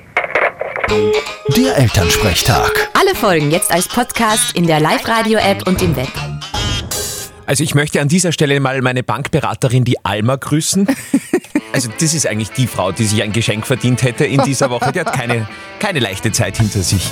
Der 1.57 1.77
Elternsprechtag. 1.77 2.71
Alle 2.94 3.13
Folgen 3.15 3.51
jetzt 3.51 3.71
als 3.71 3.89
Podcast 3.89 4.56
in 4.56 4.65
der 4.65 4.79
Live-Radio-App 4.79 5.67
und 5.67 5.81
im 5.81 5.95
Web. 5.97 6.07
Also 7.45 7.63
ich 7.63 7.75
möchte 7.75 8.00
an 8.00 8.07
dieser 8.07 8.31
Stelle 8.31 8.59
mal 8.61 8.81
meine 8.81 9.03
Bankberaterin, 9.03 9.83
die 9.83 10.05
Alma, 10.05 10.38
grüßen. 10.38 10.88
Also 11.71 11.89
das 11.99 12.13
ist 12.13 12.25
eigentlich 12.25 12.49
die 12.51 12.67
Frau, 12.67 12.91
die 12.91 13.05
sich 13.05 13.21
ein 13.21 13.31
Geschenk 13.31 13.65
verdient 13.67 14.01
hätte 14.03 14.25
in 14.25 14.41
dieser 14.41 14.69
Woche. 14.71 14.91
Die 14.91 14.99
hat 14.99 15.13
keine, 15.13 15.47
keine 15.79 15.99
leichte 15.99 16.31
Zeit 16.31 16.57
hinter 16.57 16.81
sich. 16.81 17.11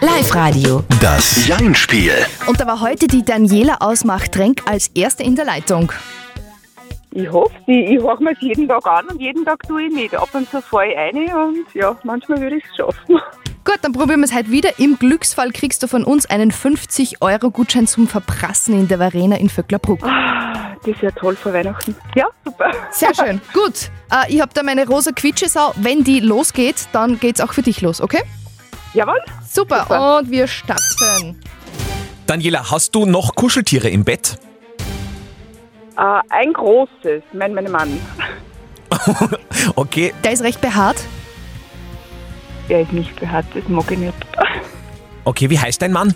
Live-Radio. 0.00 0.84
Das 1.00 1.46
Jein-Spiel. 1.46 2.12
Und 2.46 2.60
da 2.60 2.66
war 2.66 2.80
heute 2.80 3.08
die 3.08 3.24
Daniela 3.24 3.78
aus 3.80 4.04
Machtrenk 4.04 4.62
als 4.66 4.88
erste 4.94 5.24
in 5.24 5.34
der 5.34 5.44
Leitung. 5.44 5.92
Ich 7.10 7.30
hoffe, 7.30 7.52
ich, 7.66 7.90
ich 7.92 7.98
höre 7.98 8.20
mir 8.20 8.32
es 8.32 8.40
jeden 8.40 8.68
Tag 8.68 8.86
an 8.86 9.06
und 9.06 9.20
jeden 9.20 9.44
Tag 9.44 9.62
tue 9.66 9.84
ich 9.86 9.92
mit. 9.92 10.14
Ab 10.14 10.28
und 10.32 10.48
zu 10.50 10.60
fahre 10.60 10.88
ich 10.88 10.96
rein 10.96 11.16
und 11.16 11.66
ja, 11.74 11.96
manchmal 12.04 12.40
würde 12.40 12.56
ich 12.56 12.64
es 12.64 12.76
schaffen. 12.76 13.18
Gut, 13.64 13.78
dann 13.82 13.92
probieren 13.92 14.20
wir 14.20 14.26
es 14.26 14.34
heute 14.34 14.50
wieder. 14.52 14.78
Im 14.78 14.96
Glücksfall 14.98 15.50
kriegst 15.50 15.82
du 15.82 15.88
von 15.88 16.04
uns 16.04 16.26
einen 16.26 16.52
50-Euro-Gutschein 16.52 17.88
zum 17.88 18.06
Verprassen 18.06 18.74
in 18.78 18.86
der 18.86 19.00
Arena 19.00 19.36
in 19.36 19.48
Vöcklerbruck. 19.48 20.06
Das 20.86 20.94
ist 20.94 21.02
ja 21.02 21.10
toll 21.10 21.34
vor 21.34 21.52
Weihnachten. 21.52 21.96
Ja, 22.14 22.26
super. 22.44 22.70
Sehr 22.92 23.12
schön. 23.26 23.40
Gut, 23.52 23.90
äh, 24.12 24.32
ich 24.32 24.40
habe 24.40 24.52
da 24.54 24.62
meine 24.62 24.86
rosa 24.86 25.10
Quitschesau. 25.10 25.72
Wenn 25.76 26.04
die 26.04 26.20
losgeht, 26.20 26.86
dann 26.92 27.18
geht's 27.18 27.40
auch 27.40 27.52
für 27.52 27.62
dich 27.62 27.80
los, 27.82 28.00
okay? 28.00 28.22
Jawohl. 28.94 29.20
Super, 29.46 29.80
Super. 29.80 30.18
und 30.18 30.30
wir 30.30 30.46
starten. 30.46 31.40
Daniela, 32.26 32.70
hast 32.70 32.94
du 32.94 33.04
noch 33.04 33.34
Kuscheltiere 33.34 33.88
im 33.88 34.04
Bett? 34.04 34.38
Äh, 35.98 36.20
ein 36.30 36.52
großes, 36.52 37.22
mein, 37.32 37.52
mein 37.54 37.70
Mann. 37.70 38.00
Okay, 39.74 40.14
Der 40.24 40.32
ist 40.32 40.42
recht 40.42 40.60
behaart. 40.60 40.96
Der 42.68 42.82
ist 42.82 42.92
nicht 42.92 43.14
behaart, 43.18 43.44
das 43.54 43.66
mag 43.68 43.90
ich 43.90 43.98
nicht. 43.98 44.14
okay, 45.24 45.50
wie 45.50 45.58
heißt 45.58 45.82
dein 45.82 45.92
Mann? 45.92 46.14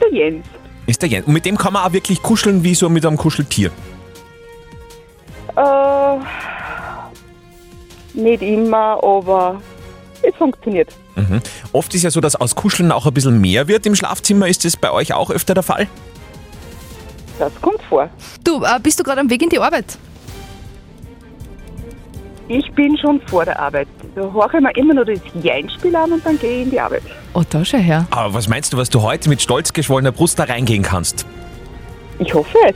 Der 0.00 0.12
Jens. 0.12 0.44
Ist 0.88 1.02
der 1.02 1.10
Jens. 1.10 1.26
Und 1.26 1.34
mit 1.34 1.44
dem 1.44 1.58
kann 1.58 1.74
man 1.74 1.84
auch 1.84 1.92
wirklich 1.92 2.22
kuscheln 2.22 2.64
wie 2.64 2.74
so 2.74 2.88
mit 2.88 3.04
einem 3.04 3.18
Kuscheltier. 3.18 3.70
Äh, 5.54 6.16
nicht 8.14 8.42
immer, 8.42 8.98
aber 9.04 9.60
es 10.22 10.34
funktioniert. 10.36 10.88
Mhm. 11.14 11.42
Oft 11.72 11.94
ist 11.94 12.04
ja 12.04 12.10
so, 12.10 12.22
dass 12.22 12.36
aus 12.36 12.54
Kuscheln 12.54 12.90
auch 12.90 13.04
ein 13.04 13.12
bisschen 13.12 13.38
mehr 13.38 13.68
wird 13.68 13.84
im 13.84 13.94
Schlafzimmer. 13.94 14.48
Ist 14.48 14.64
das 14.64 14.78
bei 14.78 14.90
euch 14.90 15.12
auch 15.12 15.30
öfter 15.30 15.52
der 15.52 15.62
Fall? 15.62 15.88
Das 17.38 17.52
kommt 17.60 17.82
vor. 17.82 18.08
Du, 18.42 18.64
äh, 18.64 18.80
bist 18.82 18.98
du 18.98 19.04
gerade 19.04 19.20
am 19.20 19.28
Weg 19.28 19.42
in 19.42 19.50
die 19.50 19.58
Arbeit? 19.58 19.98
Ich 22.48 22.70
bin 22.72 22.96
schon 22.96 23.20
vor 23.26 23.44
der 23.44 23.58
Arbeit. 23.58 23.88
Da 24.14 24.22
höre 24.22 24.46
ich 24.54 24.60
mir 24.60 24.76
immer 24.76 24.94
nur 24.94 25.04
das 25.04 25.20
Jeinspiel 25.42 25.94
an 25.94 26.12
und 26.12 26.24
dann 26.24 26.38
gehe 26.38 26.58
ich 26.60 26.62
in 26.64 26.70
die 26.70 26.80
Arbeit. 26.80 27.02
Oh, 27.34 27.42
da 27.48 27.62
schau 27.64 27.76
her. 27.78 28.06
Aber 28.10 28.32
was 28.32 28.48
meinst 28.48 28.72
du, 28.72 28.78
was 28.78 28.88
du 28.88 29.02
heute 29.02 29.28
mit 29.28 29.42
stolz 29.42 29.72
geschwollener 29.72 30.12
Brust 30.12 30.38
da 30.38 30.44
reingehen 30.44 30.82
kannst? 30.82 31.26
Ich 32.18 32.32
hoffe 32.34 32.56
es. 32.66 32.74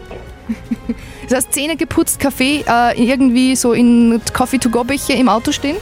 Das 1.29 1.45
heißt, 1.45 1.53
Zähne 1.55 1.77
geputzt, 1.77 2.21
Kaffee 2.21 2.63
äh, 2.69 3.03
irgendwie 3.03 3.57
so 3.57 3.73
in 3.73 4.21
Coffee-to-go-Becher 4.35 5.15
im 5.15 5.29
Auto 5.31 5.51
stehen? 5.51 5.77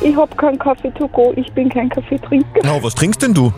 Ich 0.00 0.14
habe 0.14 0.32
keinen 0.36 0.58
Kaffee 0.58 0.92
to 0.92 1.08
go, 1.08 1.32
ich 1.34 1.50
bin 1.54 1.68
kein 1.68 1.88
Kaffeetrinker. 1.88 2.60
Na, 2.62 2.80
was 2.80 2.94
trinkst 2.94 3.20
denn 3.22 3.34
du? 3.34 3.52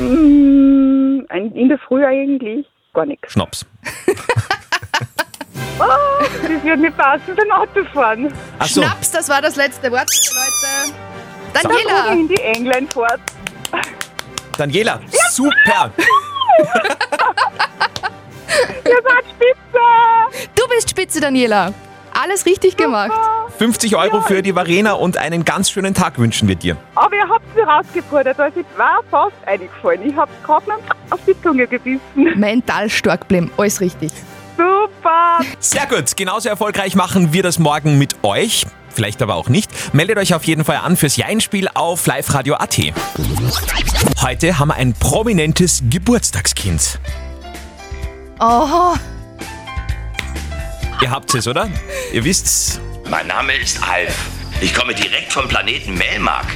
Mm, 0.00 1.26
In 1.54 1.68
der 1.68 1.78
Früh 1.78 2.02
eigentlich 2.04 2.64
gar 2.94 3.04
nichts. 3.04 3.32
Schnaps. 3.32 3.66
Oh, 5.80 6.22
das 6.42 6.62
wird 6.62 6.78
nicht 6.78 6.96
passen 6.96 7.34
beim 7.36 7.50
Autofahren. 7.50 8.32
Ach 8.58 8.66
so. 8.66 8.82
Schnaps, 8.82 9.10
das 9.10 9.28
war 9.28 9.40
das 9.40 9.56
letzte 9.56 9.90
Wort, 9.90 10.08
Leute. 10.08 10.94
Da 11.54 11.60
Daniela! 11.62 12.12
ich 12.12 12.20
in 12.20 12.28
die 12.28 12.40
Englandfahrt. 12.40 13.20
Daniela, 14.56 15.00
super! 15.30 15.90
Ihr 18.84 19.02
seid 19.02 19.24
spitze! 19.30 20.48
Du 20.54 20.68
bist 20.68 20.90
spitze, 20.90 21.20
Daniela. 21.20 21.72
Alles 22.12 22.44
richtig 22.44 22.76
gemacht. 22.76 23.18
50 23.58 23.96
Euro 23.96 24.20
für 24.20 24.42
die 24.42 24.54
Varena 24.54 24.92
und 24.92 25.16
einen 25.16 25.44
ganz 25.44 25.70
schönen 25.70 25.94
Tag 25.94 26.18
wünschen 26.18 26.48
wir 26.48 26.56
dir. 26.56 26.76
Aber 26.94 27.14
ihr 27.14 27.28
habt 27.28 27.44
sie 27.54 27.60
rausgefordert, 27.60 28.38
also 28.38 28.60
ich 28.60 28.66
war 28.76 29.00
fast 29.10 29.36
eingefallen. 29.46 30.08
Ich 30.08 30.16
habe 30.16 30.30
gerade 30.44 30.68
noch 30.68 30.78
auf 31.10 31.20
die 31.26 31.40
Zunge 31.42 31.66
gebissen. 31.66 32.00
Mental 32.36 32.90
stark 32.90 33.28
bleiben, 33.28 33.50
alles 33.56 33.80
richtig. 33.80 34.10
Super! 34.60 35.40
Sehr 35.58 35.86
gut, 35.86 36.16
genauso 36.16 36.50
erfolgreich 36.50 36.94
machen 36.94 37.32
wir 37.32 37.42
das 37.42 37.58
morgen 37.58 37.96
mit 37.96 38.22
euch. 38.22 38.66
Vielleicht 38.90 39.22
aber 39.22 39.36
auch 39.36 39.48
nicht. 39.48 39.94
Meldet 39.94 40.18
euch 40.18 40.34
auf 40.34 40.44
jeden 40.44 40.64
Fall 40.64 40.76
an 40.76 40.96
fürs 40.96 41.16
Jeinspiel 41.16 41.68
auf 41.72 42.06
liveradio.at. 42.06 42.78
Heute 44.20 44.58
haben 44.58 44.68
wir 44.68 44.74
ein 44.74 44.92
prominentes 44.92 45.82
Geburtstagskind. 45.88 46.98
Oh, 48.38 48.94
Ihr 51.00 51.10
habt 51.10 51.34
es, 51.34 51.48
oder? 51.48 51.70
Ihr 52.12 52.24
wisst's. 52.24 52.78
Mein 53.08 53.28
Name 53.28 53.54
ist 53.54 53.82
Alf. 53.82 54.14
Ich 54.60 54.74
komme 54.74 54.94
direkt 54.94 55.32
vom 55.32 55.48
Planeten 55.48 55.94
Melmark. 55.94 56.46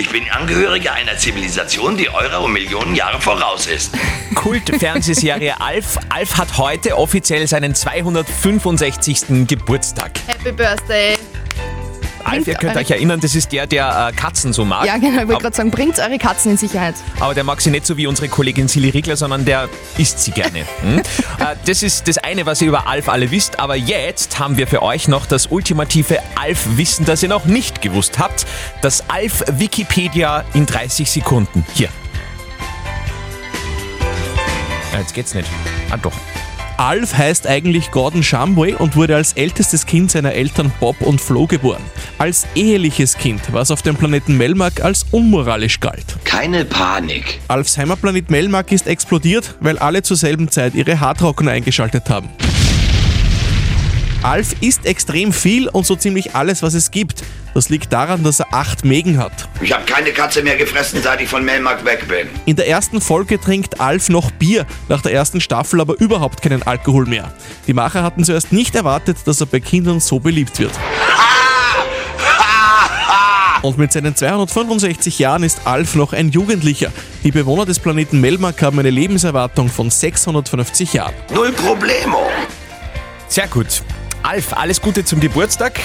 Ich 0.00 0.10
bin 0.10 0.30
Angehöriger 0.30 0.92
einer 0.92 1.16
Zivilisation, 1.16 1.96
die 1.96 2.08
eurer 2.08 2.44
um 2.44 2.52
Millionen 2.52 2.94
Jahre 2.94 3.20
voraus 3.20 3.66
ist. 3.66 3.92
Kult-Fernsehserie 4.36 5.54
Alf. 5.60 5.98
Alf 6.08 6.38
hat 6.38 6.56
heute 6.56 6.96
offiziell 6.96 7.48
seinen 7.48 7.74
265. 7.74 9.48
Geburtstag. 9.48 10.12
Happy 10.28 10.52
Birthday. 10.52 11.16
Alf, 12.28 12.46
ihr 12.46 12.54
könnt 12.54 12.76
euch 12.76 12.90
erinnern, 12.90 13.20
das 13.20 13.34
ist 13.34 13.52
der, 13.52 13.66
der 13.66 14.10
äh, 14.12 14.16
Katzen 14.16 14.52
so 14.52 14.64
mag. 14.64 14.86
Ja, 14.86 14.96
genau, 14.98 15.22
ich 15.22 15.28
wollte 15.28 15.42
gerade 15.42 15.56
sagen, 15.56 15.70
bringt 15.70 15.98
eure 15.98 16.18
Katzen 16.18 16.52
in 16.52 16.56
Sicherheit. 16.56 16.94
Aber 17.20 17.34
der 17.34 17.44
mag 17.44 17.60
sie 17.60 17.70
nicht 17.70 17.86
so 17.86 17.96
wie 17.96 18.06
unsere 18.06 18.28
Kollegin 18.28 18.68
Silly 18.68 18.90
Riegler, 18.90 19.16
sondern 19.16 19.44
der 19.44 19.68
isst 19.96 20.20
sie 20.20 20.30
gerne. 20.32 20.64
Hm? 20.80 20.98
äh, 20.98 21.02
das 21.66 21.82
ist 21.82 22.06
das 22.06 22.18
eine, 22.18 22.46
was 22.46 22.62
ihr 22.62 22.68
über 22.68 22.86
Alf 22.86 23.08
alle 23.08 23.30
wisst. 23.30 23.58
Aber 23.58 23.74
jetzt 23.74 24.38
haben 24.38 24.56
wir 24.56 24.66
für 24.68 24.80
euch 24.82 25.08
noch 25.08 25.26
das 25.26 25.48
ultimative 25.48 26.20
Alf-Wissen, 26.36 27.04
das 27.04 27.22
ihr 27.22 27.28
noch 27.28 27.46
nicht 27.46 27.82
gewusst 27.82 28.18
habt. 28.18 28.46
Das 28.80 29.08
Alf-Wikipedia 29.10 30.44
in 30.54 30.66
30 30.66 31.10
Sekunden. 31.10 31.64
Hier. 31.74 31.88
Ja, 34.92 35.00
jetzt 35.00 35.14
geht's 35.14 35.34
nicht. 35.34 35.48
Ah, 35.90 35.96
doch. 35.96 36.12
Alf 36.78 37.18
heißt 37.18 37.48
eigentlich 37.48 37.90
Gordon 37.90 38.22
Shumway 38.22 38.72
und 38.74 38.94
wurde 38.94 39.16
als 39.16 39.32
ältestes 39.32 39.84
Kind 39.84 40.12
seiner 40.12 40.32
Eltern 40.32 40.70
Bob 40.78 41.00
und 41.00 41.20
Flo 41.20 41.48
geboren. 41.48 41.82
Als 42.18 42.46
eheliches 42.54 43.18
Kind, 43.18 43.40
was 43.50 43.72
auf 43.72 43.82
dem 43.82 43.96
Planeten 43.96 44.36
Melmark 44.36 44.84
als 44.84 45.04
unmoralisch 45.10 45.80
galt. 45.80 46.04
Keine 46.22 46.64
Panik. 46.64 47.40
Alfs 47.48 47.76
Heimatplanet 47.78 48.30
Melmark 48.30 48.70
ist 48.70 48.86
explodiert, 48.86 49.56
weil 49.58 49.76
alle 49.78 50.02
zur 50.02 50.16
selben 50.16 50.52
Zeit 50.52 50.76
ihre 50.76 51.00
Haartrockner 51.00 51.50
eingeschaltet 51.50 52.08
haben. 52.10 52.28
Alf 54.22 54.56
isst 54.60 54.84
extrem 54.84 55.32
viel 55.32 55.68
und 55.68 55.86
so 55.86 55.94
ziemlich 55.94 56.34
alles, 56.34 56.62
was 56.62 56.74
es 56.74 56.90
gibt. 56.90 57.22
Das 57.54 57.68
liegt 57.68 57.92
daran, 57.92 58.24
dass 58.24 58.40
er 58.40 58.52
acht 58.52 58.84
Mägen 58.84 59.18
hat. 59.18 59.48
Ich 59.60 59.72
habe 59.72 59.84
keine 59.84 60.10
Katze 60.12 60.42
mehr 60.42 60.56
gefressen, 60.56 61.00
seit 61.02 61.20
ich 61.20 61.28
von 61.28 61.44
Melmark 61.44 61.84
weg 61.84 62.06
bin. 62.08 62.28
In 62.44 62.56
der 62.56 62.68
ersten 62.68 63.00
Folge 63.00 63.40
trinkt 63.40 63.80
Alf 63.80 64.08
noch 64.08 64.30
Bier, 64.32 64.66
nach 64.88 65.02
der 65.02 65.12
ersten 65.12 65.40
Staffel 65.40 65.80
aber 65.80 65.98
überhaupt 66.00 66.42
keinen 66.42 66.62
Alkohol 66.64 67.06
mehr. 67.06 67.32
Die 67.66 67.72
Macher 67.72 68.02
hatten 68.02 68.24
zuerst 68.24 68.52
nicht 68.52 68.74
erwartet, 68.74 69.18
dass 69.24 69.40
er 69.40 69.46
bei 69.46 69.60
Kindern 69.60 70.00
so 70.00 70.18
beliebt 70.18 70.58
wird. 70.58 70.72
Und 73.62 73.78
mit 73.78 73.92
seinen 73.92 74.14
265 74.14 75.18
Jahren 75.18 75.42
ist 75.42 75.62
Alf 75.64 75.94
noch 75.96 76.12
ein 76.12 76.30
Jugendlicher. 76.30 76.92
Die 77.24 77.32
Bewohner 77.32 77.66
des 77.66 77.80
Planeten 77.80 78.20
Melmark 78.20 78.62
haben 78.62 78.78
eine 78.78 78.90
Lebenserwartung 78.90 79.68
von 79.68 79.90
650 79.90 80.92
Jahren. 80.92 81.14
Null 81.34 81.52
Problemo. 81.52 82.28
Sehr 83.28 83.48
gut. 83.48 83.82
Alf, 84.28 84.52
alles 84.52 84.82
Gute 84.82 85.06
zum 85.06 85.20
Geburtstag. 85.20 85.80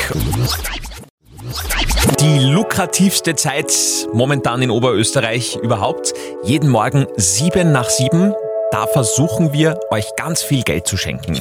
Die 2.20 2.40
lukrativste 2.40 3.36
Zeit 3.36 3.72
momentan 4.12 4.62
in 4.62 4.70
Oberösterreich 4.70 5.58
überhaupt. 5.64 6.14
Jeden 6.44 6.70
Morgen 6.70 7.08
sieben 7.16 7.72
nach 7.72 7.90
sieben. 7.90 8.34
Da 8.74 8.86
versuchen 8.88 9.54
wir, 9.54 9.80
euch 9.92 10.08
ganz 10.18 10.42
viel 10.42 10.64
Geld 10.64 10.88
zu 10.88 10.98
schenken. 10.98 11.40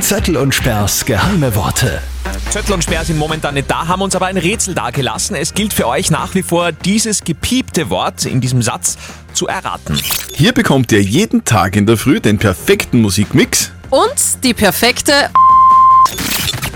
Zettel 0.00 0.38
und 0.38 0.54
Sperrs 0.54 1.04
geheime 1.04 1.54
Worte. 1.54 2.00
Zettel 2.48 2.72
und 2.72 2.82
Sperr 2.82 3.04
sind 3.04 3.18
momentan 3.18 3.52
nicht 3.52 3.70
da, 3.70 3.86
haben 3.86 4.00
uns 4.00 4.16
aber 4.16 4.24
ein 4.24 4.38
Rätsel 4.38 4.74
dagelassen. 4.74 5.36
Es 5.36 5.52
gilt 5.52 5.74
für 5.74 5.86
euch 5.86 6.10
nach 6.10 6.34
wie 6.34 6.42
vor, 6.42 6.72
dieses 6.72 7.24
gepiepte 7.24 7.90
Wort 7.90 8.24
in 8.24 8.40
diesem 8.40 8.62
Satz 8.62 8.96
zu 9.34 9.48
erraten. 9.48 10.00
Hier 10.32 10.52
bekommt 10.52 10.92
ihr 10.92 11.02
jeden 11.02 11.44
Tag 11.44 11.76
in 11.76 11.84
der 11.84 11.98
Früh 11.98 12.20
den 12.20 12.38
perfekten 12.38 13.02
Musikmix. 13.02 13.70
Und 13.90 14.42
die 14.42 14.54
perfekte 14.54 15.28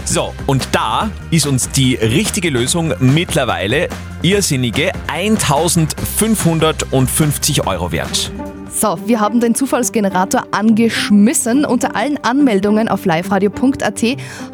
So, 0.04 0.32
und 0.46 0.68
da 0.72 1.10
ist 1.30 1.46
uns 1.46 1.70
die 1.70 1.96
richtige 1.96 2.48
Lösung 2.48 2.94
mittlerweile 3.00 3.88
irrsinnige 4.22 4.92
1550 5.08 7.66
Euro 7.66 7.92
wert. 7.92 8.32
So, 8.68 8.96
wir 9.06 9.20
haben 9.20 9.40
den 9.40 9.54
Zufallsgenerator 9.54 10.44
angeschmissen. 10.52 11.64
Unter 11.64 11.96
allen 11.96 12.18
Anmeldungen 12.22 12.88
auf 12.88 13.04
liveradio.at 13.04 14.02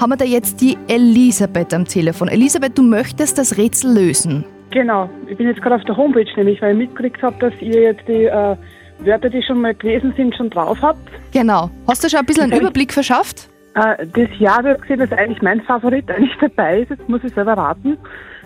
haben 0.01 0.11
wir 0.11 0.17
da 0.17 0.25
jetzt 0.25 0.61
die 0.61 0.79
Elisabeth 0.89 1.75
am 1.75 1.85
Telefon. 1.85 2.29
Elisabeth, 2.29 2.79
du 2.79 2.83
möchtest 2.83 3.39
das 3.39 3.57
Rätsel 3.57 3.95
lösen. 3.95 4.45
Genau, 4.71 5.11
ich 5.27 5.37
bin 5.37 5.49
jetzt 5.49 5.61
gerade 5.61 5.77
auf 5.77 5.85
der 5.85 5.97
Homepage 5.97 6.27
nämlich, 6.37 6.63
weil 6.63 6.73
ich 6.73 6.79
mitgekriegt 6.79 7.23
habe, 7.23 7.37
dass 7.39 7.53
ihr 7.61 7.83
jetzt 7.83 8.03
die 8.09 8.25
äh, 8.25 8.57
Wörter, 9.01 9.29
die 9.29 9.43
schon 9.43 9.61
mal 9.61 9.75
gewesen 9.75 10.15
sind, 10.17 10.35
schon 10.35 10.49
drauf 10.51 10.79
habt. 10.81 11.11
Genau. 11.33 11.71
Hast 11.87 12.03
du 12.03 12.09
schon 12.09 12.21
ein 12.21 12.27
bisschen 12.27 12.45
einen. 12.45 12.61
Überblick 12.61 12.93
verschafft? 12.93 13.49
Äh, 13.75 14.07
das 14.07 14.29
Jahr 14.39 14.59
habe 14.59 14.73
ich 14.75 14.81
gesehen, 14.83 15.01
dass 15.01 15.13
eigentlich 15.13 15.43
mein 15.43 15.61
Favorit 15.63 16.11
eigentlich 16.11 16.37
dabei 16.41 16.81
ist. 16.81 16.91
Jetzt 16.91 17.09
muss 17.09 17.25
ich 17.25 17.33
selber 17.35 17.55
raten, 17.55 17.93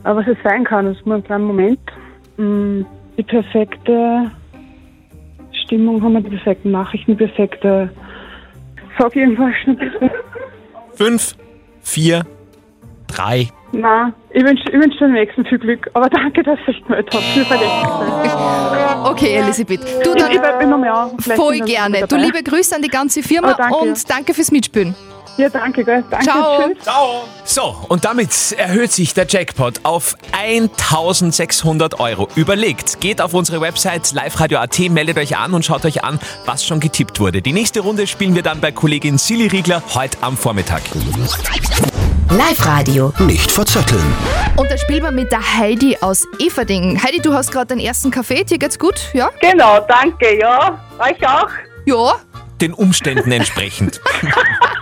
äh, 0.05 0.15
was 0.15 0.27
es 0.27 0.37
sein 0.45 0.65
kann. 0.65 0.87
Das 0.87 0.97
ist 0.97 1.07
nur 1.07 1.17
ein 1.17 1.25
kleiner 1.25 1.45
Moment. 1.45 1.81
Mm, 2.37 2.83
Die 3.19 3.23
perfekte 3.23 4.31
Stimmung 5.65 6.03
haben 6.03 6.13
wir, 6.15 6.21
die 6.21 6.31
perfekten 6.31 6.71
Nachrichten, 6.71 7.13
die 7.17 7.25
perfekte... 7.27 7.91
Sag 8.99 9.15
irgendwas 9.17 9.55
schnell 9.63 9.77
bitte. 9.77 10.11
Fünf, 10.95 11.35
vier, 11.83 12.23
drei. 13.09 13.49
Nein, 13.73 14.15
ich 14.31 14.43
wünsche 14.43 14.63
ich 14.69 14.73
wünsch 14.73 14.97
dem 14.99 15.13
nächsten 15.13 15.45
viel 15.45 15.59
Glück. 15.59 15.91
Aber 15.93 16.09
danke, 16.09 16.43
dass 16.43 16.59
euch 16.67 16.83
gemeldet 16.85 17.13
verletzt. 17.13 17.87
Okay, 19.05 19.35
Elisabeth. 19.37 19.81
Du 20.03 20.11
Ich- 20.15 20.23
dann 20.23 20.33
ich 20.33 20.41
bleib 20.41 20.63
immer 20.63 20.79
mehr 20.79 20.97
auf. 21.05 21.13
Vielleicht 21.19 21.39
voll 21.41 21.55
ich 21.57 21.65
gerne. 21.67 22.07
Du 22.09 22.17
liebe 22.17 22.43
Grüße 22.43 22.75
an 22.75 22.81
die 22.81 22.89
ganze 22.89 23.23
Firma 23.23 23.51
Oh, 23.53 23.55
danke. 23.59 23.75
und 23.77 24.11
danke 24.11 24.33
fürs 24.33 24.51
Mitspielen. 24.51 24.95
Ja, 25.37 25.51
danke, 25.51 25.85
gell. 25.85 26.03
Danke, 26.11 26.25
Ciao. 26.25 26.63
tschüss. 26.63 26.83
Ciao. 26.83 27.25
So, 27.45 27.77
und 27.89 28.05
damit 28.05 28.53
erhöht 28.57 28.93
sich 28.93 29.13
der 29.13 29.27
Jackpot 29.29 29.81
auf 29.83 30.17
1600 30.33 32.01
Euro. 32.01 32.29
Überlegt, 32.37 33.01
geht 33.01 33.21
auf 33.21 33.35
unsere 33.35 33.61
Website 33.61 34.13
liveradio.at, 34.13 34.79
meldet 34.91 35.19
euch 35.19 35.37
an 35.37 35.53
und 35.53 35.65
schaut 35.65 35.85
euch 35.85 36.05
an, 36.05 36.19
was 36.47 36.65
schon 36.65 36.81
getippt 36.81 37.21
wurde. 37.21 37.43
Die 37.43 37.53
nächste 37.53 37.81
Runde 37.81 38.07
spielen 38.07 38.35
wir 38.35 38.43
dann 38.43 38.61
bei 38.61 38.73
Kollegin 38.73 39.19
Silly 39.19 39.49
Riegler 39.49 39.83
heute 39.95 40.17
am 40.23 40.37
Vormittag. 40.37 40.83
Live-Radio. 42.31 43.13
Nicht 43.21 43.53
verzetteln. 43.53 44.03
Und 44.57 44.71
da 44.71 44.77
spielen 44.79 45.03
wir 45.03 45.11
mit 45.13 45.31
der 45.31 45.59
Heidi 45.59 45.99
aus 46.01 46.27
Everding. 46.39 47.01
Heidi, 47.03 47.21
du 47.21 47.33
hast 47.35 47.53
gerade 47.53 47.67
den 47.67 47.79
ersten 47.79 48.11
Kaffee. 48.11 48.43
Dir 48.43 48.59
geht's 48.59 48.79
gut? 48.79 49.11
Ja? 49.13 49.31
Genau, 49.41 49.81
danke, 49.87 50.39
ja. 50.39 50.81
Euch 50.99 51.27
auch. 51.27 51.49
Ja. 51.85 52.15
Den 52.61 52.73
Umständen 52.73 53.31
entsprechend. 53.33 54.01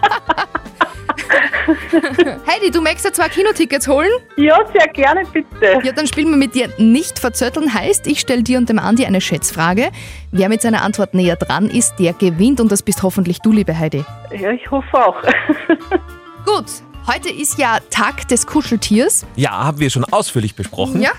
Heidi, 2.47 2.71
du 2.71 2.81
möchtest 2.81 3.05
ja 3.07 3.13
zwei 3.13 3.29
Kinotickets 3.29 3.89
holen? 3.89 4.11
Ja, 4.37 4.59
sehr 4.73 4.87
gerne, 4.89 5.23
bitte. 5.33 5.79
Ja, 5.83 5.93
dann 5.93 6.07
spielen 6.07 6.31
wir 6.31 6.37
mit 6.37 6.55
dir 6.55 6.69
nicht 6.79 7.19
verzötteln. 7.19 7.73
Heißt, 7.73 8.07
ich 8.07 8.21
stelle 8.21 8.43
dir 8.43 8.59
und 8.59 8.69
dem 8.69 8.79
Andi 8.79 9.05
eine 9.07 9.21
Schätzfrage. 9.21 9.91
Wer 10.33 10.49
mit 10.49 10.63
seiner 10.63 10.83
Antwort 10.83 11.15
näher 11.15 11.37
dran 11.37 11.69
ist, 11.69 11.95
der 11.99 12.13
gewinnt. 12.13 12.61
Und 12.61 12.71
das 12.73 12.83
bist 12.83 13.03
hoffentlich 13.03 13.39
du, 13.41 13.53
liebe 13.53 13.79
Heidi. 13.79 14.05
Ja, 14.39 14.51
ich 14.51 14.71
hoffe 14.71 14.95
auch. 15.07 15.17
Gut, 16.47 16.67
Heute 17.07 17.29
ist 17.29 17.59
ja 17.59 17.81
Tag 17.91 18.29
des 18.29 18.47
Kuscheltiers. 18.47 19.27
Ja, 19.37 19.51
haben 19.51 19.79
wir 19.79 19.91
schon 19.91 20.05
ausführlich 20.05 20.55
besprochen. 20.55 21.03
Ja. 21.03 21.11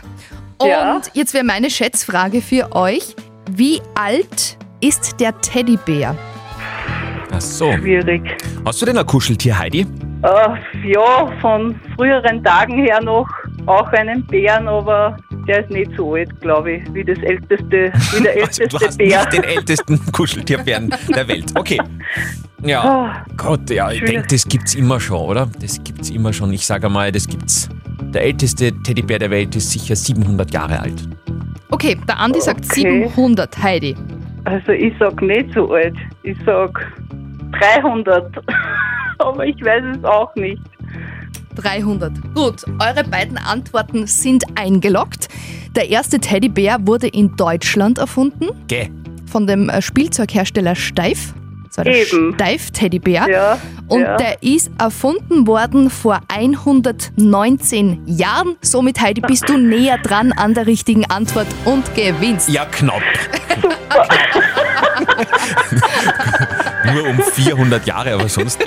Und 0.58 0.68
Ja. 0.68 1.00
jetzt 1.14 1.36
wäre 1.36 1.44
meine 1.44 1.70
Schätzfrage 1.70 2.42
für 2.42 2.72
euch. 2.76 3.16
Wie 3.52 3.82
alt 3.94 4.58
ist 4.82 5.20
der 5.20 5.40
Teddybär? 5.42 6.18
Ach 7.32 7.42
so. 7.42 7.72
Schwierig. 7.74 8.24
Hast 8.66 8.82
du 8.82 8.88
denn 8.88 8.98
ein 8.98 9.06
Kuscheltier, 9.06 9.60
Heidi? 9.60 9.86
Äh, 10.26 10.90
ja, 10.92 11.28
von 11.40 11.76
früheren 11.96 12.44
Tagen 12.44 12.84
her 12.84 13.00
noch 13.02 13.28
auch 13.68 13.88
einen 13.94 14.26
Bären, 14.26 14.68
aber 14.68 15.18
der 15.48 15.62
ist 15.64 15.70
nicht 15.70 15.92
so 15.96 16.16
alt, 16.16 16.30
glaube 16.42 16.74
ich, 16.74 16.94
wie 16.96 17.04
das 17.04 17.20
älteste, 17.20 17.92
wie 17.94 18.24
der 18.24 18.32
Also, 18.44 18.64
älteste 18.64 18.68
du 18.68 18.80
hast 18.80 18.98
Bär. 18.98 19.20
nicht 19.20 19.34
den 19.34 19.44
ältesten 19.44 20.00
Kuscheltierbären 20.12 20.92
der 21.16 21.28
Welt. 21.28 21.52
Okay. 21.56 21.80
Ja. 22.64 22.84
Ah, 22.84 23.26
Gott, 23.38 23.70
ja, 23.70 23.92
ich 23.92 24.04
denke, 24.04 24.26
das 24.28 24.48
gibt's 24.48 24.74
immer 24.74 25.00
schon, 25.00 25.20
oder? 25.20 25.48
Das 25.62 25.84
gibt's 25.84 26.10
immer 26.10 26.34
schon. 26.34 26.52
Ich 26.54 26.66
sage 26.66 26.90
mal, 26.90 27.12
das 27.12 27.28
gibt's. 27.28 27.70
Der 28.12 28.24
älteste 28.24 28.72
Teddybär 28.82 29.20
der 29.20 29.30
Welt 29.30 29.56
ist 29.56 29.70
sicher 29.72 29.96
700 29.96 30.52
Jahre 30.52 30.80
alt. 30.80 31.08
Okay, 31.70 31.98
der 32.08 32.20
Andi 32.20 32.42
sagt 32.42 32.66
Okay. 32.66 32.82
700, 32.82 33.62
Heidi. 33.62 33.96
Also 34.46 34.72
ich 34.72 34.94
sag 35.00 35.22
nicht 35.22 35.54
so 35.54 35.72
alt. 35.72 35.96
Ich 36.24 36.38
sag 36.46 36.92
300. 37.60 38.44
aber 39.20 39.46
ich 39.46 39.60
weiß 39.64 39.84
es 39.98 40.04
auch 40.04 40.34
nicht. 40.36 40.62
300. 41.56 42.12
Gut, 42.34 42.64
eure 42.80 43.04
beiden 43.10 43.38
Antworten 43.38 44.08
sind 44.08 44.44
eingeloggt. 44.56 45.30
Der 45.76 45.90
erste 45.90 46.20
Teddybär 46.20 46.78
wurde 46.82 47.08
in 47.08 47.36
Deutschland 47.36 47.98
erfunden 47.98 48.48
Geh. 48.68 48.90
von 49.26 49.48
dem 49.48 49.70
äh, 49.70 49.82
Spielzeughersteller 49.82 50.76
Steif. 50.76 51.34
Das 51.68 51.78
war 51.78 51.84
der 51.86 52.08
Eben. 52.08 52.34
Steif-Teddybär. 52.36 53.28
Ja, 53.30 53.58
Und 53.90 54.02
ja. 54.02 54.16
der 54.18 54.44
ist 54.44 54.70
erfunden 54.78 55.46
worden 55.48 55.90
vor 55.90 56.22
119 56.30 58.04
Jahren. 58.06 58.56
Somit, 58.62 59.02
Heidi, 59.02 59.20
bist 59.22 59.50
du 59.50 59.58
näher 59.58 59.98
dran 59.98 60.32
an 60.32 60.54
der 60.54 60.68
richtigen 60.68 61.06
Antwort 61.10 61.48
und 61.66 61.84
gewinnst. 61.96 62.50
Ja, 62.50 62.66
knapp. 62.66 63.02
Nur 66.94 67.10
um 67.10 67.20
400 67.22 67.86
Jahre, 67.86 68.14
aber 68.14 68.30
sonst. 68.30 68.60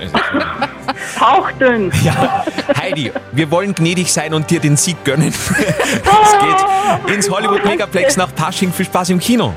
Hauchdünn. 1.20 1.90
Ja, 2.02 2.44
Heidi, 2.76 3.12
wir 3.32 3.50
wollen 3.50 3.74
gnädig 3.74 4.12
sein 4.12 4.34
und 4.34 4.50
dir 4.50 4.60
den 4.60 4.76
Sieg 4.76 5.04
gönnen. 5.04 5.32
Es 6.22 7.06
geht 7.06 7.14
ins 7.14 7.30
Hollywood 7.30 7.64
Megaplex 7.64 8.16
nach 8.16 8.34
Pasching. 8.34 8.72
Viel 8.72 8.86
Spaß 8.86 9.10
im 9.10 9.18
Kino. 9.18 9.54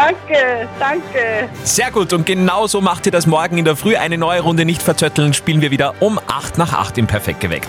Danke, 0.00 0.66
danke. 0.78 1.50
Sehr 1.62 1.90
gut 1.90 2.14
und 2.14 2.24
genauso 2.24 2.80
macht 2.80 3.04
ihr 3.04 3.12
das 3.12 3.26
morgen 3.26 3.58
in 3.58 3.66
der 3.66 3.76
Früh. 3.76 3.96
Eine 3.96 4.16
neue 4.16 4.40
Runde 4.40 4.64
nicht 4.64 4.80
verzötteln, 4.82 5.34
spielen 5.34 5.60
wir 5.60 5.70
wieder 5.70 5.92
um 6.00 6.18
8 6.26 6.56
nach 6.56 6.72
8 6.72 6.96
im 6.96 7.06
Perfekt 7.06 7.40
geweckt. 7.40 7.68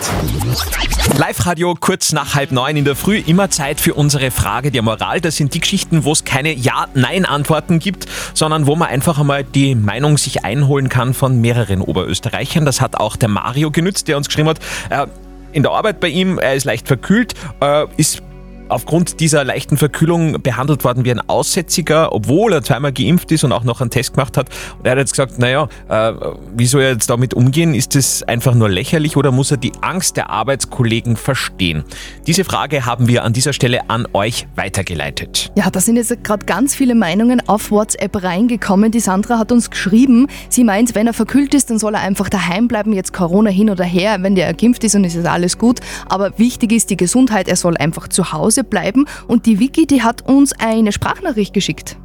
Live-Radio 1.17 1.75
kurz 1.77 2.13
nach 2.13 2.33
halb 2.33 2.53
neun 2.53 2.77
in 2.77 2.85
der 2.85 2.95
Früh. 2.95 3.17
Immer 3.17 3.49
Zeit 3.49 3.81
für 3.81 3.95
unsere 3.95 4.31
Frage 4.31 4.71
der 4.71 4.81
Moral. 4.81 5.19
Das 5.19 5.35
sind 5.35 5.53
die 5.53 5.59
Geschichten, 5.59 6.05
wo 6.05 6.13
es 6.13 6.23
keine 6.23 6.53
Ja-Nein-Antworten 6.53 7.79
gibt, 7.79 8.05
sondern 8.33 8.65
wo 8.65 8.77
man 8.77 8.87
einfach 8.87 9.19
einmal 9.19 9.43
die 9.43 9.75
Meinung 9.75 10.17
sich 10.17 10.45
einholen 10.45 10.87
kann 10.87 11.13
von 11.13 11.41
mehreren 11.41 11.81
Oberösterreichern. 11.81 12.63
Das 12.63 12.79
hat 12.79 12.95
auch 12.95 13.17
der 13.17 13.27
Mario 13.27 13.71
genützt, 13.71 14.07
der 14.07 14.15
uns 14.15 14.27
geschrieben 14.27 14.47
hat, 14.47 14.59
äh, 14.89 15.07
in 15.51 15.63
der 15.63 15.73
Arbeit 15.73 15.99
bei 15.99 16.07
ihm, 16.07 16.39
er 16.39 16.55
ist 16.55 16.63
leicht 16.63 16.87
verkühlt, 16.87 17.33
äh, 17.59 17.87
ist 17.97 18.23
aufgrund 18.71 19.19
dieser 19.19 19.43
leichten 19.43 19.77
Verkühlung 19.77 20.41
behandelt 20.41 20.83
worden 20.83 21.05
wie 21.05 21.11
ein 21.11 21.21
Aussätziger, 21.29 22.13
obwohl 22.13 22.53
er 22.53 22.63
zweimal 22.63 22.93
geimpft 22.93 23.31
ist 23.31 23.43
und 23.43 23.51
auch 23.51 23.63
noch 23.63 23.81
einen 23.81 23.89
Test 23.89 24.13
gemacht 24.13 24.37
hat. 24.37 24.49
Und 24.77 24.85
er 24.85 24.93
hat 24.93 24.97
jetzt 24.99 25.11
gesagt, 25.11 25.39
naja, 25.39 25.67
äh, 25.89 26.13
wie 26.55 26.65
soll 26.65 26.81
er 26.81 26.91
jetzt 26.91 27.09
damit 27.09 27.33
umgehen? 27.33 27.75
Ist 27.75 27.95
das 27.95 28.23
einfach 28.23 28.55
nur 28.55 28.69
lächerlich 28.69 29.17
oder 29.17 29.31
muss 29.31 29.51
er 29.51 29.57
die 29.57 29.73
Angst 29.81 30.17
der 30.17 30.29
Arbeitskollegen 30.29 31.17
verstehen? 31.17 31.83
Diese 32.27 32.43
Frage 32.43 32.85
haben 32.85 33.07
wir 33.07 33.23
an 33.23 33.33
dieser 33.33 33.53
Stelle 33.53 33.89
an 33.89 34.07
euch 34.13 34.47
weitergeleitet. 34.55 35.51
Ja, 35.55 35.69
da 35.69 35.79
sind 35.79 35.97
jetzt 35.97 36.23
gerade 36.23 36.45
ganz 36.45 36.73
viele 36.73 36.95
Meinungen 36.95 37.41
auf 37.47 37.71
WhatsApp 37.71 38.23
reingekommen. 38.23 38.91
Die 38.91 38.99
Sandra 38.99 39.37
hat 39.37 39.51
uns 39.51 39.69
geschrieben, 39.69 40.27
sie 40.49 40.63
meint, 40.63 40.95
wenn 40.95 41.07
er 41.07 41.13
verkühlt 41.13 41.53
ist, 41.53 41.69
dann 41.69 41.79
soll 41.79 41.95
er 41.95 42.01
einfach 42.01 42.29
daheim 42.29 42.67
bleiben, 42.67 42.93
jetzt 42.93 43.13
Corona 43.13 43.49
hin 43.49 43.69
oder 43.69 43.83
her. 43.83 44.17
Wenn 44.21 44.35
der 44.35 44.53
geimpft 44.53 44.83
ist, 44.83 44.95
dann 44.95 45.03
ist 45.03 45.15
es 45.15 45.25
alles 45.25 45.57
gut. 45.57 45.79
Aber 46.07 46.37
wichtig 46.37 46.71
ist 46.71 46.89
die 46.89 46.97
Gesundheit, 46.97 47.47
er 47.47 47.55
soll 47.55 47.75
einfach 47.77 48.07
zu 48.07 48.31
Hause 48.31 48.60
bleiben. 48.63 49.05
Und 49.27 49.45
die 49.45 49.59
Vicky, 49.59 49.85
die 49.87 50.03
hat 50.03 50.27
uns 50.27 50.53
eine 50.59 50.91
Sprachnachricht 50.91 51.53
geschickt. 51.53 51.97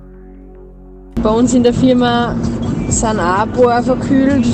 Bei 1.22 1.30
uns 1.30 1.54
in 1.54 1.62
der 1.62 1.74
Firma 1.74 2.36
sind 2.88 3.18
auch 3.18 3.40
ein 3.40 3.52
paar 3.52 3.82
verkühlt. 3.82 4.46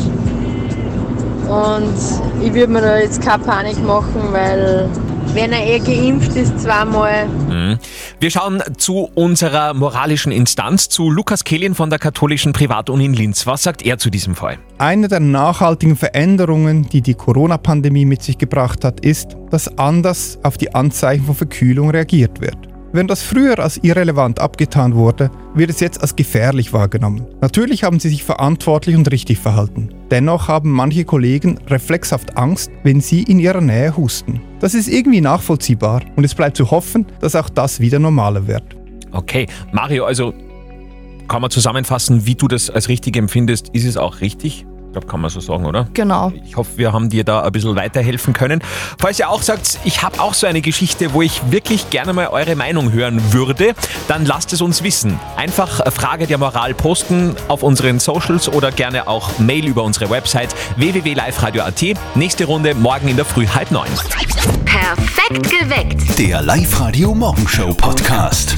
Und 1.48 2.42
ich 2.42 2.54
würde 2.54 2.72
mir 2.72 2.80
da 2.80 2.98
jetzt 2.98 3.20
keine 3.20 3.42
Panik 3.42 3.82
machen, 3.84 4.22
weil 4.30 4.88
wenn 5.34 5.52
er 5.52 5.66
eh 5.66 5.78
geimpft 5.78 6.34
ist 6.36 6.58
zweimal, 6.60 7.26
Mhm. 7.62 7.78
Wir 8.20 8.30
schauen 8.30 8.62
zu 8.76 9.10
unserer 9.14 9.74
moralischen 9.74 10.32
Instanz, 10.32 10.88
zu 10.88 11.10
Lukas 11.10 11.44
Kehlin 11.44 11.74
von 11.74 11.90
der 11.90 11.98
katholischen 11.98 12.52
Privatuni 12.52 13.06
in 13.06 13.14
Linz. 13.14 13.46
Was 13.46 13.62
sagt 13.62 13.82
er 13.82 13.98
zu 13.98 14.10
diesem 14.10 14.34
Fall? 14.34 14.58
Eine 14.78 15.08
der 15.08 15.20
nachhaltigen 15.20 15.96
Veränderungen, 15.96 16.88
die 16.88 17.02
die 17.02 17.14
Corona-Pandemie 17.14 18.04
mit 18.04 18.22
sich 18.22 18.38
gebracht 18.38 18.84
hat, 18.84 19.00
ist, 19.00 19.36
dass 19.50 19.78
anders 19.78 20.38
auf 20.42 20.56
die 20.56 20.74
Anzeichen 20.74 21.24
von 21.24 21.34
Verkühlung 21.34 21.90
reagiert 21.90 22.40
wird. 22.40 22.71
Wenn 22.94 23.06
das 23.06 23.22
früher 23.22 23.58
als 23.58 23.78
irrelevant 23.78 24.38
abgetan 24.38 24.94
wurde, 24.94 25.30
wird 25.54 25.70
es 25.70 25.80
jetzt 25.80 26.02
als 26.02 26.14
gefährlich 26.14 26.74
wahrgenommen. 26.74 27.26
Natürlich 27.40 27.84
haben 27.84 27.98
sie 27.98 28.10
sich 28.10 28.22
verantwortlich 28.22 28.96
und 28.96 29.10
richtig 29.10 29.38
verhalten. 29.38 29.94
Dennoch 30.10 30.48
haben 30.48 30.70
manche 30.70 31.06
Kollegen 31.06 31.58
reflexhaft 31.68 32.36
Angst, 32.36 32.70
wenn 32.82 33.00
sie 33.00 33.22
in 33.22 33.38
ihrer 33.38 33.62
Nähe 33.62 33.96
husten. 33.96 34.42
Das 34.60 34.74
ist 34.74 34.88
irgendwie 34.88 35.22
nachvollziehbar 35.22 36.02
und 36.16 36.24
es 36.24 36.34
bleibt 36.34 36.58
zu 36.58 36.70
hoffen, 36.70 37.06
dass 37.20 37.34
auch 37.34 37.48
das 37.48 37.80
wieder 37.80 37.98
normaler 37.98 38.46
wird. 38.46 38.76
Okay, 39.10 39.46
Mario, 39.72 40.04
also 40.04 40.34
kann 41.28 41.40
man 41.40 41.50
zusammenfassen, 41.50 42.26
wie 42.26 42.34
du 42.34 42.46
das 42.46 42.68
als 42.68 42.90
richtig 42.90 43.16
empfindest. 43.16 43.70
Ist 43.70 43.86
es 43.86 43.96
auch 43.96 44.20
richtig? 44.20 44.66
Ich 44.92 44.94
glaube, 44.94 45.06
kann 45.06 45.22
man 45.22 45.30
so 45.30 45.40
sagen, 45.40 45.64
oder? 45.64 45.88
Genau. 45.94 46.30
Ich 46.44 46.58
hoffe, 46.58 46.72
wir 46.76 46.92
haben 46.92 47.08
dir 47.08 47.24
da 47.24 47.40
ein 47.40 47.50
bisschen 47.50 47.74
weiterhelfen 47.76 48.34
können. 48.34 48.62
Falls 48.98 49.18
ihr 49.18 49.30
auch 49.30 49.40
sagt, 49.40 49.78
ich 49.84 50.02
habe 50.02 50.20
auch 50.20 50.34
so 50.34 50.46
eine 50.46 50.60
Geschichte, 50.60 51.14
wo 51.14 51.22
ich 51.22 51.40
wirklich 51.50 51.88
gerne 51.88 52.12
mal 52.12 52.26
eure 52.26 52.56
Meinung 52.56 52.92
hören 52.92 53.32
würde, 53.32 53.72
dann 54.06 54.26
lasst 54.26 54.52
es 54.52 54.60
uns 54.60 54.82
wissen. 54.82 55.18
Einfach 55.38 55.90
Frage 55.90 56.26
der 56.26 56.36
Moral 56.36 56.74
posten 56.74 57.34
auf 57.48 57.62
unseren 57.62 58.00
Socials 58.00 58.50
oder 58.50 58.70
gerne 58.70 59.08
auch 59.08 59.38
Mail 59.38 59.66
über 59.66 59.82
unsere 59.82 60.10
Website 60.10 60.54
www.liveradio.at. 60.76 61.82
Nächste 62.14 62.44
Runde 62.44 62.74
morgen 62.74 63.08
in 63.08 63.16
der 63.16 63.24
Früh 63.24 63.46
halb 63.46 63.70
neun. 63.70 63.88
Perfekt 64.66 65.50
geweckt. 65.58 66.18
Der 66.18 66.42
Live-Radio 66.42 67.14
Morgenshow 67.14 67.72
Podcast. 67.72 68.56